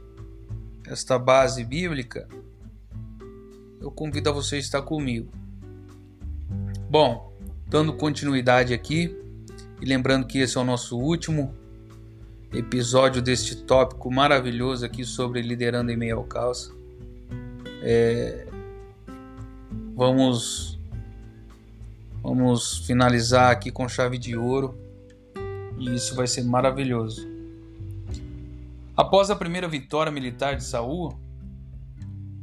esta 0.85 1.17
base 1.17 1.63
bíblica, 1.65 2.29
eu 3.81 3.91
convido 3.91 4.31
a 4.31 4.33
você 4.33 4.57
a 4.57 4.59
estar 4.59 4.83
comigo. 4.83 5.31
Bom, 6.91 7.33
dando 7.67 7.93
continuidade 7.93 8.73
aqui 8.73 9.17
e 9.81 9.85
lembrando 9.85 10.27
que 10.27 10.39
esse 10.39 10.57
é 10.57 10.61
o 10.61 10.65
nosso 10.65 10.99
último 10.99 11.55
episódio 12.53 13.21
deste 13.21 13.57
tópico 13.57 14.11
maravilhoso 14.11 14.85
aqui 14.85 15.05
sobre 15.05 15.43
liderando 15.43 15.93
em 15.93 15.97
meio 15.97 16.17
ao 16.17 16.25
caos. 16.25 16.73
É, 17.83 18.47
vamos 19.95 20.79
vamos 22.23 22.79
finalizar 22.87 23.51
aqui 23.51 23.71
com 23.71 23.89
chave 23.89 24.19
de 24.19 24.37
ouro 24.37 24.77
e 25.79 25.95
isso 25.95 26.15
vai 26.15 26.27
ser 26.27 26.43
maravilhoso. 26.43 27.29
Após 28.97 29.31
a 29.31 29.37
primeira 29.37 29.69
vitória 29.69 30.11
militar 30.11 30.57
de 30.57 30.65
Saul, 30.65 31.17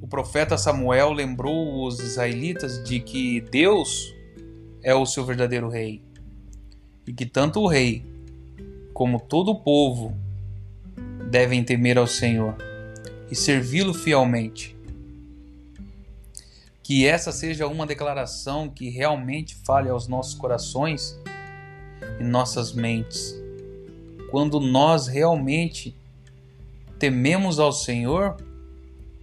o 0.05 0.07
profeta 0.07 0.55
Samuel 0.55 1.11
lembrou 1.13 1.83
os 1.83 1.99
israelitas 1.99 2.83
de 2.83 2.99
que 2.99 3.41
Deus 3.41 4.13
é 4.83 4.93
o 4.93 5.03
seu 5.03 5.25
verdadeiro 5.25 5.67
rei 5.67 5.99
e 7.07 7.11
que 7.11 7.25
tanto 7.25 7.59
o 7.59 7.67
rei 7.67 8.05
como 8.93 9.19
todo 9.19 9.49
o 9.49 9.59
povo 9.59 10.15
devem 11.31 11.63
temer 11.63 11.97
ao 11.97 12.05
Senhor 12.05 12.55
e 13.31 13.35
servi-lo 13.35 13.95
fielmente. 13.95 14.77
Que 16.83 17.07
essa 17.07 17.31
seja 17.31 17.65
uma 17.65 17.87
declaração 17.87 18.69
que 18.69 18.91
realmente 18.91 19.55
fale 19.65 19.89
aos 19.89 20.07
nossos 20.07 20.35
corações 20.35 21.19
em 22.19 22.23
nossas 22.25 22.73
mentes. 22.73 23.35
Quando 24.29 24.59
nós 24.59 25.07
realmente 25.07 25.95
tememos 26.99 27.57
ao 27.57 27.71
Senhor, 27.71 28.37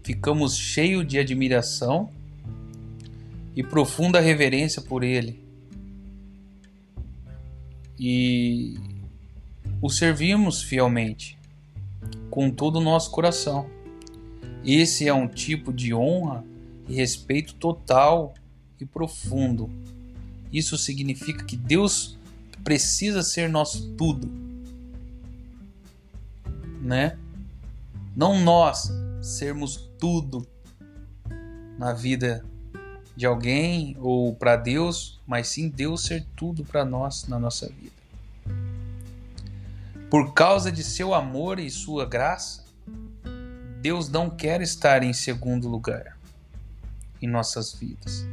ficamos 0.03 0.57
cheios 0.57 1.07
de 1.07 1.19
admiração 1.19 2.11
e 3.55 3.63
profunda 3.63 4.21
reverência 4.21 4.83
por 4.83 5.03
Ele. 5.05 5.41
E 7.99 8.75
o 9.81 9.89
servimos 9.91 10.63
fielmente. 10.63 11.39
com 12.31 12.51
todo 12.51 12.77
o 12.77 12.81
nosso 12.81 13.11
coração. 13.11 13.69
Esse 14.65 15.07
é 15.07 15.13
um 15.13 15.29
tipo 15.29 15.71
de 15.71 15.93
honra 15.93 16.43
e 16.89 16.95
respeito 16.95 17.55
total 17.55 18.33
e 18.81 18.87
profundo. 18.87 19.69
Isso 20.51 20.79
significa 20.79 21.45
que 21.45 21.57
Deus 21.57 22.19
precisa 22.65 23.23
ser 23.23 23.51
nosso 23.51 23.93
tudo, 23.97 24.31
né? 26.81 27.19
Não 28.17 28.41
nós 28.41 28.91
sermos 29.21 29.91
tudo 30.03 30.45
na 31.79 31.93
vida 31.93 32.45
de 33.15 33.25
alguém 33.25 33.97
ou 34.01 34.35
para 34.35 34.57
Deus, 34.57 35.21
mas 35.25 35.47
sim 35.47 35.69
Deus 35.69 36.03
ser 36.03 36.27
tudo 36.35 36.65
para 36.65 36.85
nós 36.85 37.29
na 37.29 37.39
nossa 37.39 37.69
vida. 37.69 37.95
Por 40.11 40.35
causa 40.35 40.73
de 40.73 40.83
seu 40.83 41.15
amor 41.15 41.61
e 41.61 41.71
sua 41.71 42.05
graça, 42.05 42.65
Deus 43.81 44.09
não 44.09 44.29
quer 44.29 44.61
estar 44.61 45.05
em 45.05 45.13
segundo 45.13 45.69
lugar 45.69 46.19
em 47.23 47.29
nossas 47.29 47.73
vidas. 47.73 48.27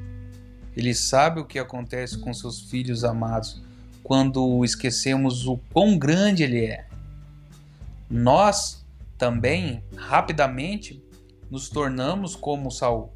Ele 0.75 0.95
sabe 0.95 1.39
o 1.39 1.45
que 1.45 1.59
acontece 1.59 2.17
com 2.17 2.33
seus 2.33 2.61
filhos 2.61 3.03
amados 3.03 3.61
quando 4.03 4.65
esquecemos 4.65 5.45
o 5.45 5.57
quão 5.71 5.99
grande 5.99 6.41
ele 6.41 6.65
é. 6.65 6.87
Nós 8.09 8.83
também 9.19 9.83
rapidamente 9.95 10.98
nos 11.49 11.69
tornamos 11.69 12.35
como 12.35 12.71
Saul, 12.71 13.11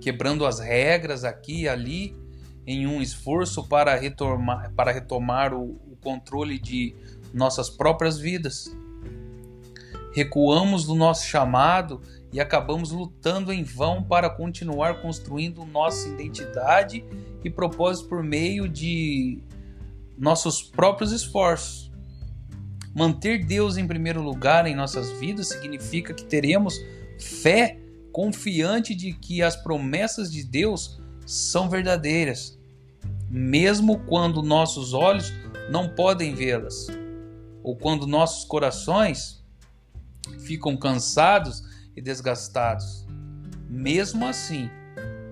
quebrando 0.00 0.46
as 0.46 0.58
regras 0.58 1.24
aqui 1.24 1.62
e 1.62 1.68
ali 1.68 2.16
em 2.66 2.86
um 2.86 3.02
esforço 3.02 3.66
para 3.66 3.96
retomar, 3.96 4.72
para 4.74 4.92
retomar 4.92 5.52
o, 5.52 5.72
o 5.90 5.96
controle 6.02 6.58
de 6.58 6.94
nossas 7.32 7.68
próprias 7.68 8.18
vidas. 8.18 8.74
Recuamos 10.12 10.84
do 10.84 10.94
nosso 10.94 11.26
chamado 11.26 12.00
e 12.32 12.40
acabamos 12.40 12.90
lutando 12.90 13.52
em 13.52 13.62
vão 13.62 14.02
para 14.02 14.30
continuar 14.30 15.00
construindo 15.02 15.64
nossa 15.64 16.08
identidade 16.08 17.04
e 17.44 17.50
propósito 17.50 18.08
por 18.08 18.22
meio 18.22 18.68
de 18.68 19.42
nossos 20.16 20.62
próprios 20.62 21.12
esforços. 21.12 21.89
Manter 22.94 23.44
Deus 23.44 23.76
em 23.76 23.86
primeiro 23.86 24.20
lugar 24.22 24.66
em 24.66 24.74
nossas 24.74 25.10
vidas 25.12 25.48
significa 25.48 26.12
que 26.12 26.24
teremos 26.24 26.74
fé 27.18 27.78
confiante 28.12 28.94
de 28.94 29.12
que 29.12 29.42
as 29.42 29.54
promessas 29.56 30.30
de 30.30 30.42
Deus 30.42 31.00
são 31.24 31.68
verdadeiras, 31.68 32.58
mesmo 33.28 34.00
quando 34.00 34.42
nossos 34.42 34.92
olhos 34.92 35.32
não 35.70 35.88
podem 35.88 36.34
vê-las, 36.34 36.88
ou 37.62 37.76
quando 37.76 38.06
nossos 38.06 38.44
corações 38.44 39.44
ficam 40.40 40.76
cansados 40.76 41.62
e 41.94 42.02
desgastados. 42.02 43.06
Mesmo 43.68 44.26
assim, 44.26 44.68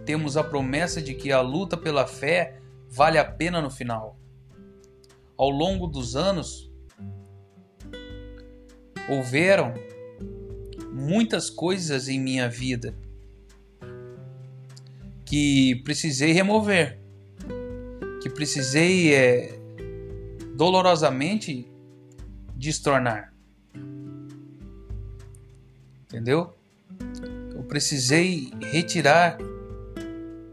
temos 0.07 0.37
a 0.37 0.45
promessa 0.45 1.03
de 1.03 1.15
que 1.15 1.33
a 1.33 1.41
luta 1.41 1.77
pela 1.77 2.07
fé 2.07 2.61
vale 2.89 3.19
a 3.19 3.25
pena 3.25 3.61
no 3.61 3.71
final. 3.71 4.17
Ao 5.37 5.51
longo 5.51 5.89
dos 5.89 6.15
anos, 6.15 6.68
houveram 9.09 9.75
muitas 10.93 11.49
coisas 11.49 12.09
em 12.09 12.21
minha 12.21 12.49
vida 12.49 12.95
que 15.25 15.77
precisei 15.85 16.33
remover, 16.33 16.99
que 18.23 18.31
precisei 18.31 19.15
é, 19.15 19.59
dolorosamente 20.55 21.67
destornar. 22.57 23.33
Entendeu? 26.05 26.55
Eu 27.55 27.63
precisei 27.65 28.51
retirar 28.73 29.39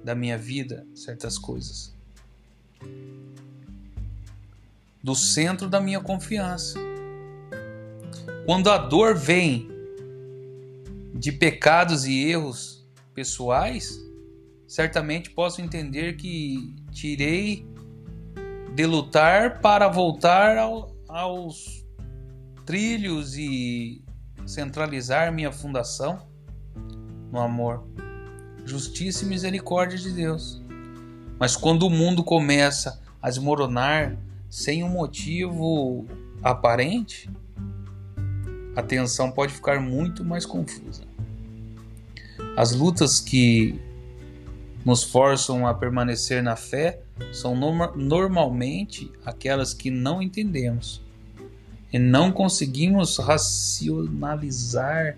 da 0.04 0.14
minha 0.14 0.38
vida 0.38 0.86
certas 0.94 1.38
coisas. 1.38 1.96
Do 5.02 5.16
centro 5.16 5.70
da 5.70 5.80
minha 5.80 6.02
confiança. 6.02 6.78
Quando 8.46 8.70
a 8.70 8.78
dor 8.78 9.16
vem 9.16 9.68
de 11.16 11.32
pecados 11.32 12.06
e 12.06 12.30
erros 12.30 12.86
pessoais, 13.12 14.00
certamente 14.68 15.32
posso 15.32 15.62
entender 15.62 16.16
que 16.16 16.76
tirei 16.92 17.66
de 18.76 18.86
lutar 18.86 19.62
para 19.62 19.88
voltar 19.88 20.60
ao, 20.60 20.96
aos 21.08 21.84
trilhos 22.68 23.36
e 23.36 24.04
centralizar 24.46 25.34
minha 25.34 25.52
fundação 25.52 26.28
no 27.32 27.40
amor, 27.40 27.84
justiça 28.64 29.26
e 29.26 29.28
misericórdia 29.28 29.98
de 29.98 30.12
Deus. 30.12 30.62
Mas 31.40 31.56
quando 31.56 31.88
o 31.88 31.90
mundo 31.90 32.24
começa 32.24 33.02
a 33.20 33.28
desmoronar 33.28 34.16
sem 34.52 34.84
um 34.84 34.90
motivo 34.90 36.06
aparente, 36.44 37.28
a 38.76 38.84
tensão 38.84 39.32
pode 39.32 39.54
ficar 39.54 39.80
muito 39.80 40.24
mais 40.24 40.46
confusa. 40.46 41.04
As 42.58 42.74
lutas 42.74 43.20
que 43.20 43.80
nos 44.86 45.04
forçam 45.04 45.66
a 45.66 45.74
permanecer 45.74 46.44
na 46.44 46.56
fé 46.56 47.02
são 47.32 47.56
normalmente 47.96 49.12
aquelas 49.26 49.74
que 49.74 49.90
não 49.90 50.22
entendemos 50.22 51.02
e 51.92 51.98
não 51.98 52.32
conseguimos 52.32 53.18
racionalizar 53.18 55.18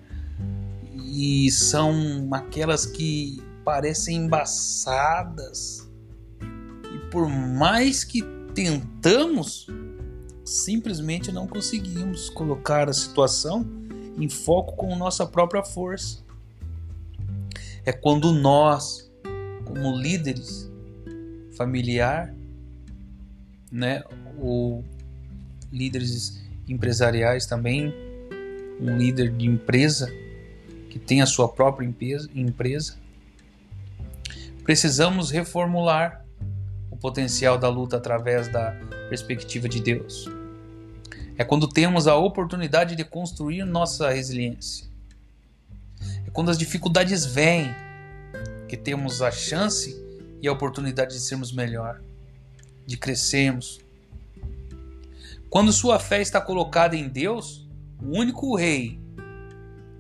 e 0.96 1.52
são 1.52 2.30
aquelas 2.32 2.86
que 2.86 3.44
parecem 3.66 4.26
embaçadas 4.26 5.90
e 6.42 7.12
por 7.12 7.28
mais 7.28 8.04
que 8.04 8.22
tentamos 8.54 9.68
simplesmente 10.48 11.32
não 11.32 11.48
conseguimos 11.48 12.30
colocar 12.30 12.90
a 12.90 12.94
situação 12.94 13.66
em 14.18 14.30
foco 14.30 14.76
com 14.76 14.96
nossa 14.96 15.26
própria 15.26 15.64
força 15.64 16.24
é 17.86 17.92
quando 17.92 18.32
nós 18.32 19.12
como 19.66 19.96
líderes 19.96 20.72
familiar 21.56 22.34
né 23.72 24.04
ou 24.40 24.84
líderes 25.72 26.48
empresariais 26.68 27.46
também, 27.46 27.94
um 28.80 28.98
líder 28.98 29.32
de 29.32 29.48
empresa 29.48 30.12
que 30.90 31.00
tem 31.00 31.22
a 31.22 31.26
sua 31.26 31.48
própria 31.48 31.86
empresa. 31.86 32.98
Precisamos 34.64 35.32
reformular 35.32 36.26
o 36.92 36.98
potencial 36.98 37.58
da 37.58 37.70
luta 37.70 37.98
através 37.98 38.52
da 38.52 38.72
perspectiva 39.10 39.70
de 39.70 39.82
Deus. 39.82 40.37
É 41.38 41.44
quando 41.44 41.68
temos 41.68 42.08
a 42.08 42.16
oportunidade 42.16 42.96
de 42.96 43.04
construir 43.04 43.64
nossa 43.64 44.10
resiliência. 44.10 44.88
É 46.26 46.32
quando 46.32 46.50
as 46.50 46.58
dificuldades 46.58 47.26
vêm 47.26 47.74
que 48.68 48.76
temos 48.76 49.22
a 49.22 49.32
chance 49.32 49.96
e 50.42 50.48
a 50.48 50.52
oportunidade 50.52 51.14
de 51.14 51.20
sermos 51.20 51.52
melhor, 51.52 52.02
de 52.86 52.98
crescermos, 52.98 53.80
quando 55.50 55.72
sua 55.72 55.98
fé 55.98 56.22
está 56.22 56.42
colocada 56.42 56.96
em 56.96 57.08
Deus, 57.08 57.68
o 58.02 58.18
único 58.18 58.56
rei 58.56 59.00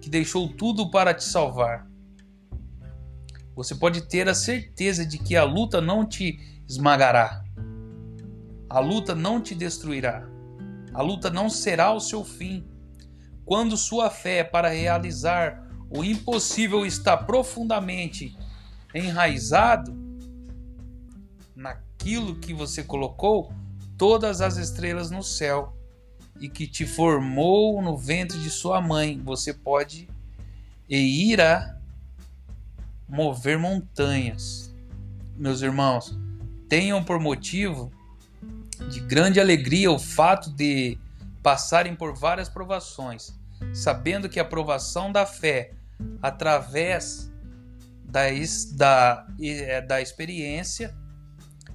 que 0.01 0.09
deixou 0.09 0.49
tudo 0.49 0.91
para 0.91 1.13
te 1.13 1.23
salvar, 1.23 1.87
você 3.55 3.73
pode 3.73 4.01
ter 4.01 4.27
a 4.27 4.35
certeza 4.35 5.05
de 5.05 5.17
que 5.17 5.35
a 5.35 5.43
luta 5.43 5.81
não 5.81 6.05
te 6.05 6.39
esmagará. 6.67 7.43
A 8.69 8.79
luta 8.79 9.15
não 9.15 9.41
te 9.41 9.55
destruirá. 9.55 10.27
A 10.93 11.01
luta 11.01 11.29
não 11.29 11.49
será 11.49 11.93
o 11.93 11.99
seu 11.99 12.23
fim. 12.23 12.65
Quando 13.45 13.77
sua 13.77 14.09
fé 14.09 14.43
para 14.43 14.69
realizar 14.69 15.67
o 15.89 16.03
impossível 16.03 16.85
está 16.85 17.15
profundamente 17.15 18.37
enraizado 18.93 19.95
naquilo 21.55 22.39
que 22.39 22.53
você 22.53 22.83
colocou, 22.83 23.51
todas 23.97 24.41
as 24.41 24.57
estrelas 24.57 25.09
no 25.09 25.23
céu 25.23 25.75
e 26.39 26.47
que 26.47 26.67
te 26.67 26.85
formou 26.85 27.81
no 27.81 27.97
ventre 27.97 28.37
de 28.39 28.49
sua 28.49 28.81
mãe, 28.81 29.19
você 29.23 29.53
pode 29.53 30.07
e 30.89 31.31
irá 31.31 31.77
mover 33.07 33.57
montanhas. 33.57 34.73
Meus 35.35 35.61
irmãos, 35.61 36.17
tenham 36.69 37.03
por 37.03 37.19
motivo 37.19 37.91
de 38.89 38.99
grande 38.99 39.39
alegria 39.39 39.91
o 39.91 39.99
fato 39.99 40.51
de 40.51 40.97
passarem 41.41 41.95
por 41.95 42.13
várias 42.13 42.49
provações, 42.49 43.33
sabendo 43.73 44.29
que 44.29 44.39
a 44.39 44.45
provação 44.45 45.11
da 45.11 45.25
fé, 45.25 45.73
através 46.21 47.31
da, 48.03 48.27
da, 48.75 49.27
é, 49.41 49.81
da 49.81 50.01
experiência 50.01 50.95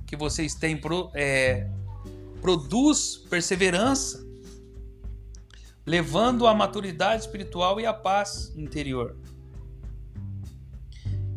que 0.07 0.17
vocês 0.17 0.55
têm 0.55 0.81
é, 1.15 1.69
produz 2.41 3.17
perseverança. 3.31 4.23
levando 5.85 6.47
à 6.47 6.55
maturidade 6.55 7.23
espiritual 7.23 7.81
e 7.81 7.87
à 7.87 7.93
paz 7.93 8.53
interior. 8.57 9.17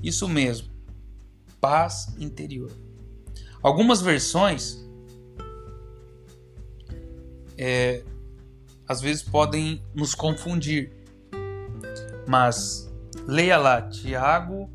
Isso 0.03 0.28
mesmo, 0.28 0.70
paz 1.59 2.16
interior. 2.20 2.72
Algumas 3.63 4.01
versões 4.01 4.85
é, 7.58 8.03
às 8.88 9.01
vezes 9.01 9.24
podem 9.24 9.84
nos 9.93 10.14
confundir, 10.14 10.91
mas 12.28 12.91
leia 13.28 13.58
lá 13.58 13.82
Tiago 13.82 14.70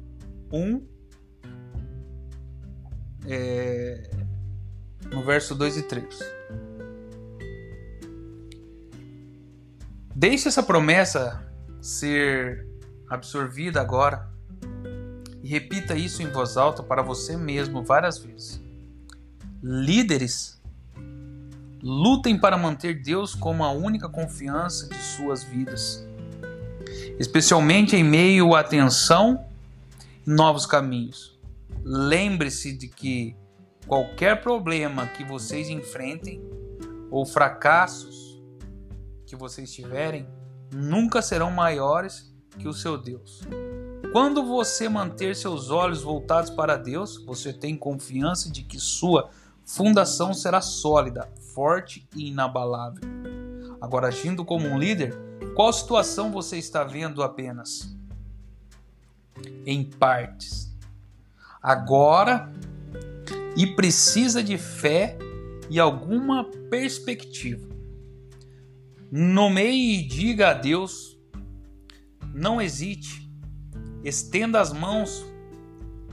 1, 0.52 0.86
é, 3.26 4.10
no 5.12 5.24
verso 5.24 5.54
2 5.54 5.76
e 5.76 5.82
3. 5.82 6.18
Deixe 10.14 10.48
essa 10.48 10.62
promessa 10.62 11.46
ser 11.80 12.66
absorvida 13.08 13.80
agora 13.80 14.28
e 15.42 15.48
repita 15.48 15.94
isso 15.94 16.22
em 16.22 16.30
voz 16.30 16.56
alta 16.56 16.82
para 16.82 17.02
você 17.02 17.36
mesmo 17.36 17.82
várias 17.82 18.18
vezes. 18.18 18.62
Líderes 19.62 20.59
lutem 21.82 22.38
para 22.38 22.56
manter 22.56 23.02
Deus 23.02 23.34
como 23.34 23.64
a 23.64 23.70
única 23.70 24.08
confiança 24.08 24.88
de 24.88 24.96
suas 24.96 25.42
vidas, 25.42 26.06
especialmente 27.18 27.96
em 27.96 28.04
meio 28.04 28.54
à 28.54 28.62
tensão 28.62 29.44
e 30.26 30.30
novos 30.30 30.66
caminhos. 30.66 31.38
Lembre-se 31.82 32.72
de 32.76 32.88
que 32.88 33.34
qualquer 33.86 34.42
problema 34.42 35.06
que 35.06 35.24
vocês 35.24 35.68
enfrentem 35.68 36.42
ou 37.10 37.24
fracassos 37.24 38.40
que 39.26 39.34
vocês 39.34 39.72
tiverem 39.72 40.26
nunca 40.72 41.22
serão 41.22 41.50
maiores 41.50 42.32
que 42.58 42.68
o 42.68 42.72
seu 42.72 42.98
Deus. 42.98 43.40
Quando 44.12 44.44
você 44.44 44.88
manter 44.88 45.36
seus 45.36 45.70
olhos 45.70 46.02
voltados 46.02 46.50
para 46.50 46.76
Deus, 46.76 47.16
você 47.24 47.52
tem 47.52 47.76
confiança 47.76 48.50
de 48.50 48.64
que 48.64 48.78
sua 48.78 49.30
fundação 49.64 50.34
será 50.34 50.60
sólida, 50.60 51.28
forte 51.54 52.08
e 52.16 52.28
inabalável. 52.28 53.02
Agora, 53.80 54.08
agindo 54.08 54.44
como 54.44 54.66
um 54.66 54.78
líder, 54.78 55.14
qual 55.54 55.72
situação 55.72 56.30
você 56.30 56.58
está 56.58 56.84
vendo 56.84 57.22
apenas? 57.22 57.96
Em 59.64 59.84
partes. 59.84 60.74
Agora, 61.62 62.50
e 63.56 63.66
precisa 63.66 64.42
de 64.42 64.58
fé 64.58 65.18
e 65.68 65.78
alguma 65.78 66.44
perspectiva. 66.70 67.68
Nomeie 69.10 70.00
e 70.00 70.06
diga 70.06 70.50
a 70.50 70.54
Deus: 70.54 71.18
não 72.34 72.60
hesite, 72.60 73.28
estenda 74.04 74.60
as 74.60 74.72
mãos, 74.72 75.24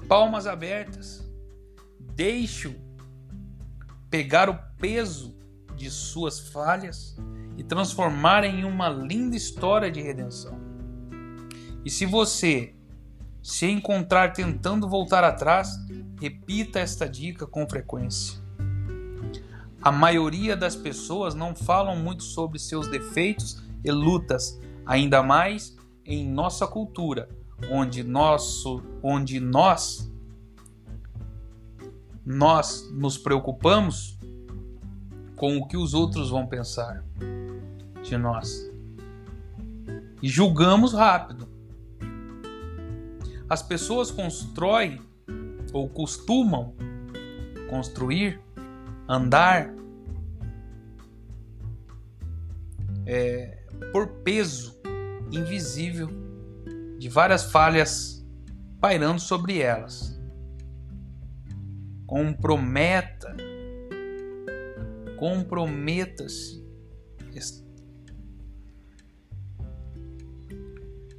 palmas 0.07 0.47
abertas, 0.47 1.23
deixe-o 1.99 2.86
pegar 4.09 4.49
o 4.49 4.57
peso 4.77 5.35
de 5.75 5.89
suas 5.89 6.39
falhas 6.39 7.15
e 7.57 7.63
transformar 7.63 8.43
em 8.43 8.63
uma 8.63 8.89
linda 8.89 9.35
história 9.35 9.91
de 9.91 10.01
redenção. 10.01 10.59
E 11.83 11.89
se 11.89 12.05
você 12.05 12.75
se 13.41 13.65
encontrar 13.65 14.33
tentando 14.33 14.89
voltar 14.89 15.23
atrás, 15.23 15.69
repita 16.19 16.79
esta 16.79 17.07
dica 17.07 17.47
com 17.47 17.67
frequência. 17.67 18.39
A 19.81 19.91
maioria 19.91 20.55
das 20.55 20.75
pessoas 20.75 21.33
não 21.33 21.55
falam 21.55 21.95
muito 21.95 22.23
sobre 22.23 22.59
seus 22.59 22.87
defeitos 22.87 23.63
e 23.83 23.91
lutas, 23.91 24.59
ainda 24.85 25.23
mais 25.23 25.77
em 26.05 26.27
nossa 26.27 26.67
cultura, 26.67 27.29
onde 27.71 28.03
nosso, 28.03 28.83
onde 29.01 29.39
nós 29.39 30.11
nós 32.29 32.91
nos 32.91 33.17
preocupamos 33.17 34.19
com 35.37 35.55
o 35.57 35.65
que 35.65 35.77
os 35.77 35.93
outros 35.93 36.29
vão 36.29 36.45
pensar 36.45 37.01
de 38.03 38.17
nós 38.17 38.69
e 40.21 40.27
julgamos 40.27 40.91
rápido. 40.91 41.47
As 43.49 43.61
pessoas 43.61 44.11
constroem 44.11 44.99
ou 45.71 45.87
costumam 45.87 46.73
construir 47.69 48.41
andar 49.07 49.73
é, 53.05 53.57
por 53.93 54.07
peso 54.07 54.77
invisível 55.31 56.09
de 56.99 57.07
várias 57.07 57.49
falhas 57.49 58.25
pairando 58.81 59.21
sobre 59.21 59.59
elas. 59.59 60.16
Comprometa, 62.07 63.35
comprometa-se. 65.19 66.65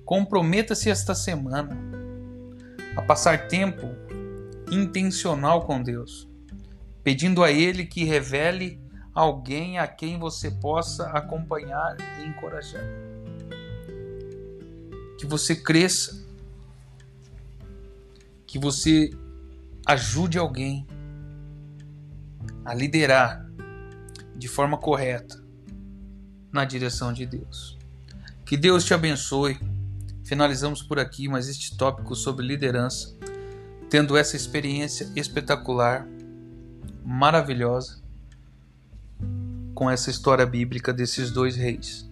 Comprometa-se 0.04 0.90
esta 0.90 1.14
semana 1.14 1.78
a 2.96 3.02
passar 3.02 3.46
tempo 3.46 3.86
intencional 4.72 5.66
com 5.66 5.82
Deus 5.82 6.28
pedindo 7.08 7.42
a 7.42 7.50
Ele 7.50 7.86
que 7.86 8.04
revele 8.04 8.78
alguém 9.14 9.78
a 9.78 9.86
quem 9.86 10.18
você 10.18 10.50
possa 10.50 11.08
acompanhar 11.08 11.96
e 12.20 12.26
encorajar. 12.26 12.84
Que 15.18 15.24
você 15.24 15.56
cresça, 15.56 16.22
que 18.46 18.58
você 18.58 19.10
ajude 19.88 20.36
alguém 20.36 20.86
a 22.62 22.74
liderar 22.74 23.50
de 24.36 24.46
forma 24.46 24.76
correta 24.76 25.42
na 26.52 26.66
direção 26.66 27.10
de 27.10 27.24
Deus. 27.24 27.78
Que 28.44 28.54
Deus 28.54 28.84
te 28.84 28.92
abençoe. 28.92 29.58
Finalizamos 30.24 30.82
por 30.82 30.98
aqui 30.98 31.26
mais 31.26 31.48
este 31.48 31.74
tópico 31.74 32.14
sobre 32.14 32.46
liderança, 32.46 33.16
tendo 33.88 34.14
essa 34.14 34.36
experiência 34.36 35.10
espetacular 35.16 36.06
maravilhosa 37.02 38.02
com 39.74 39.90
essa 39.90 40.10
história 40.10 40.44
bíblica 40.44 40.92
desses 40.92 41.30
dois 41.30 41.56
reis, 41.56 42.06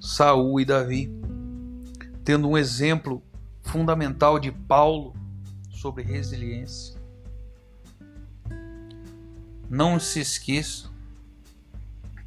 Saul 0.00 0.58
e 0.60 0.64
Davi, 0.64 1.12
tendo 2.24 2.48
um 2.48 2.56
exemplo 2.56 3.22
fundamental 3.60 4.38
de 4.38 4.50
Paulo 4.50 5.14
sobre 5.68 6.04
resiliência. 6.04 7.01
Não 9.72 9.98
se 9.98 10.20
esqueça, 10.20 10.90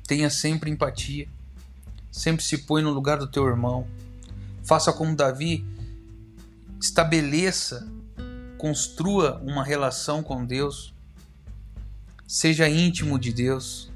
tenha 0.08 0.32
sempre 0.32 0.72
empatia, 0.72 1.28
sempre 2.12 2.44
se 2.44 2.58
põe 2.58 2.82
no 2.82 2.90
lugar 2.90 3.20
do 3.20 3.28
teu 3.28 3.46
irmão. 3.46 3.86
Faça 4.64 4.92
como 4.92 5.16
Davi, 5.16 5.64
estabeleça, 6.82 7.88
construa 8.58 9.40
uma 9.44 9.64
relação 9.64 10.24
com 10.24 10.44
Deus. 10.44 10.92
Seja 12.28 12.68
íntimo 12.68 13.20
de 13.20 13.32
Deus. 13.32 13.92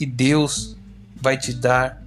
E 0.00 0.06
Deus 0.06 0.74
vai 1.16 1.36
te 1.36 1.52
dar 1.52 2.02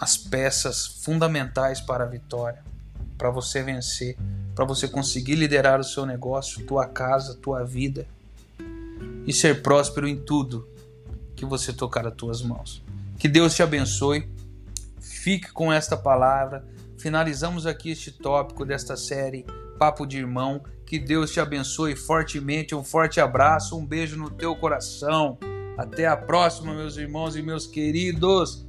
as 0.00 0.16
peças 0.16 0.86
fundamentais 0.86 1.78
para 1.78 2.04
a 2.04 2.08
vitória, 2.08 2.64
para 3.18 3.28
você 3.28 3.62
vencer, 3.62 4.16
para 4.54 4.64
você 4.64 4.88
conseguir 4.88 5.34
liderar 5.34 5.78
o 5.78 5.84
seu 5.84 6.06
negócio, 6.06 6.64
tua 6.64 6.86
casa, 6.86 7.34
tua 7.34 7.62
vida 7.64 8.06
e 9.26 9.32
ser 9.32 9.62
próspero 9.62 10.06
em 10.06 10.16
tudo 10.16 10.68
que 11.34 11.44
você 11.44 11.72
tocar 11.72 12.06
as 12.06 12.14
tuas 12.14 12.42
mãos. 12.42 12.82
Que 13.18 13.28
Deus 13.28 13.54
te 13.54 13.62
abençoe. 13.62 14.28
Fique 15.00 15.52
com 15.52 15.72
esta 15.72 15.96
palavra. 15.96 16.64
Finalizamos 16.98 17.66
aqui 17.66 17.90
este 17.90 18.10
tópico 18.10 18.64
desta 18.64 18.96
série 18.96 19.44
Papo 19.78 20.06
de 20.06 20.18
Irmão. 20.18 20.62
Que 20.86 20.98
Deus 20.98 21.30
te 21.30 21.40
abençoe 21.40 21.96
fortemente. 21.96 22.74
Um 22.74 22.84
forte 22.84 23.20
abraço, 23.20 23.76
um 23.76 23.84
beijo 23.84 24.16
no 24.16 24.30
teu 24.30 24.54
coração. 24.56 25.38
Até 25.76 26.06
a 26.06 26.16
próxima, 26.16 26.74
meus 26.74 26.96
irmãos 26.96 27.36
e 27.36 27.42
meus 27.42 27.66
queridos. 27.66 28.66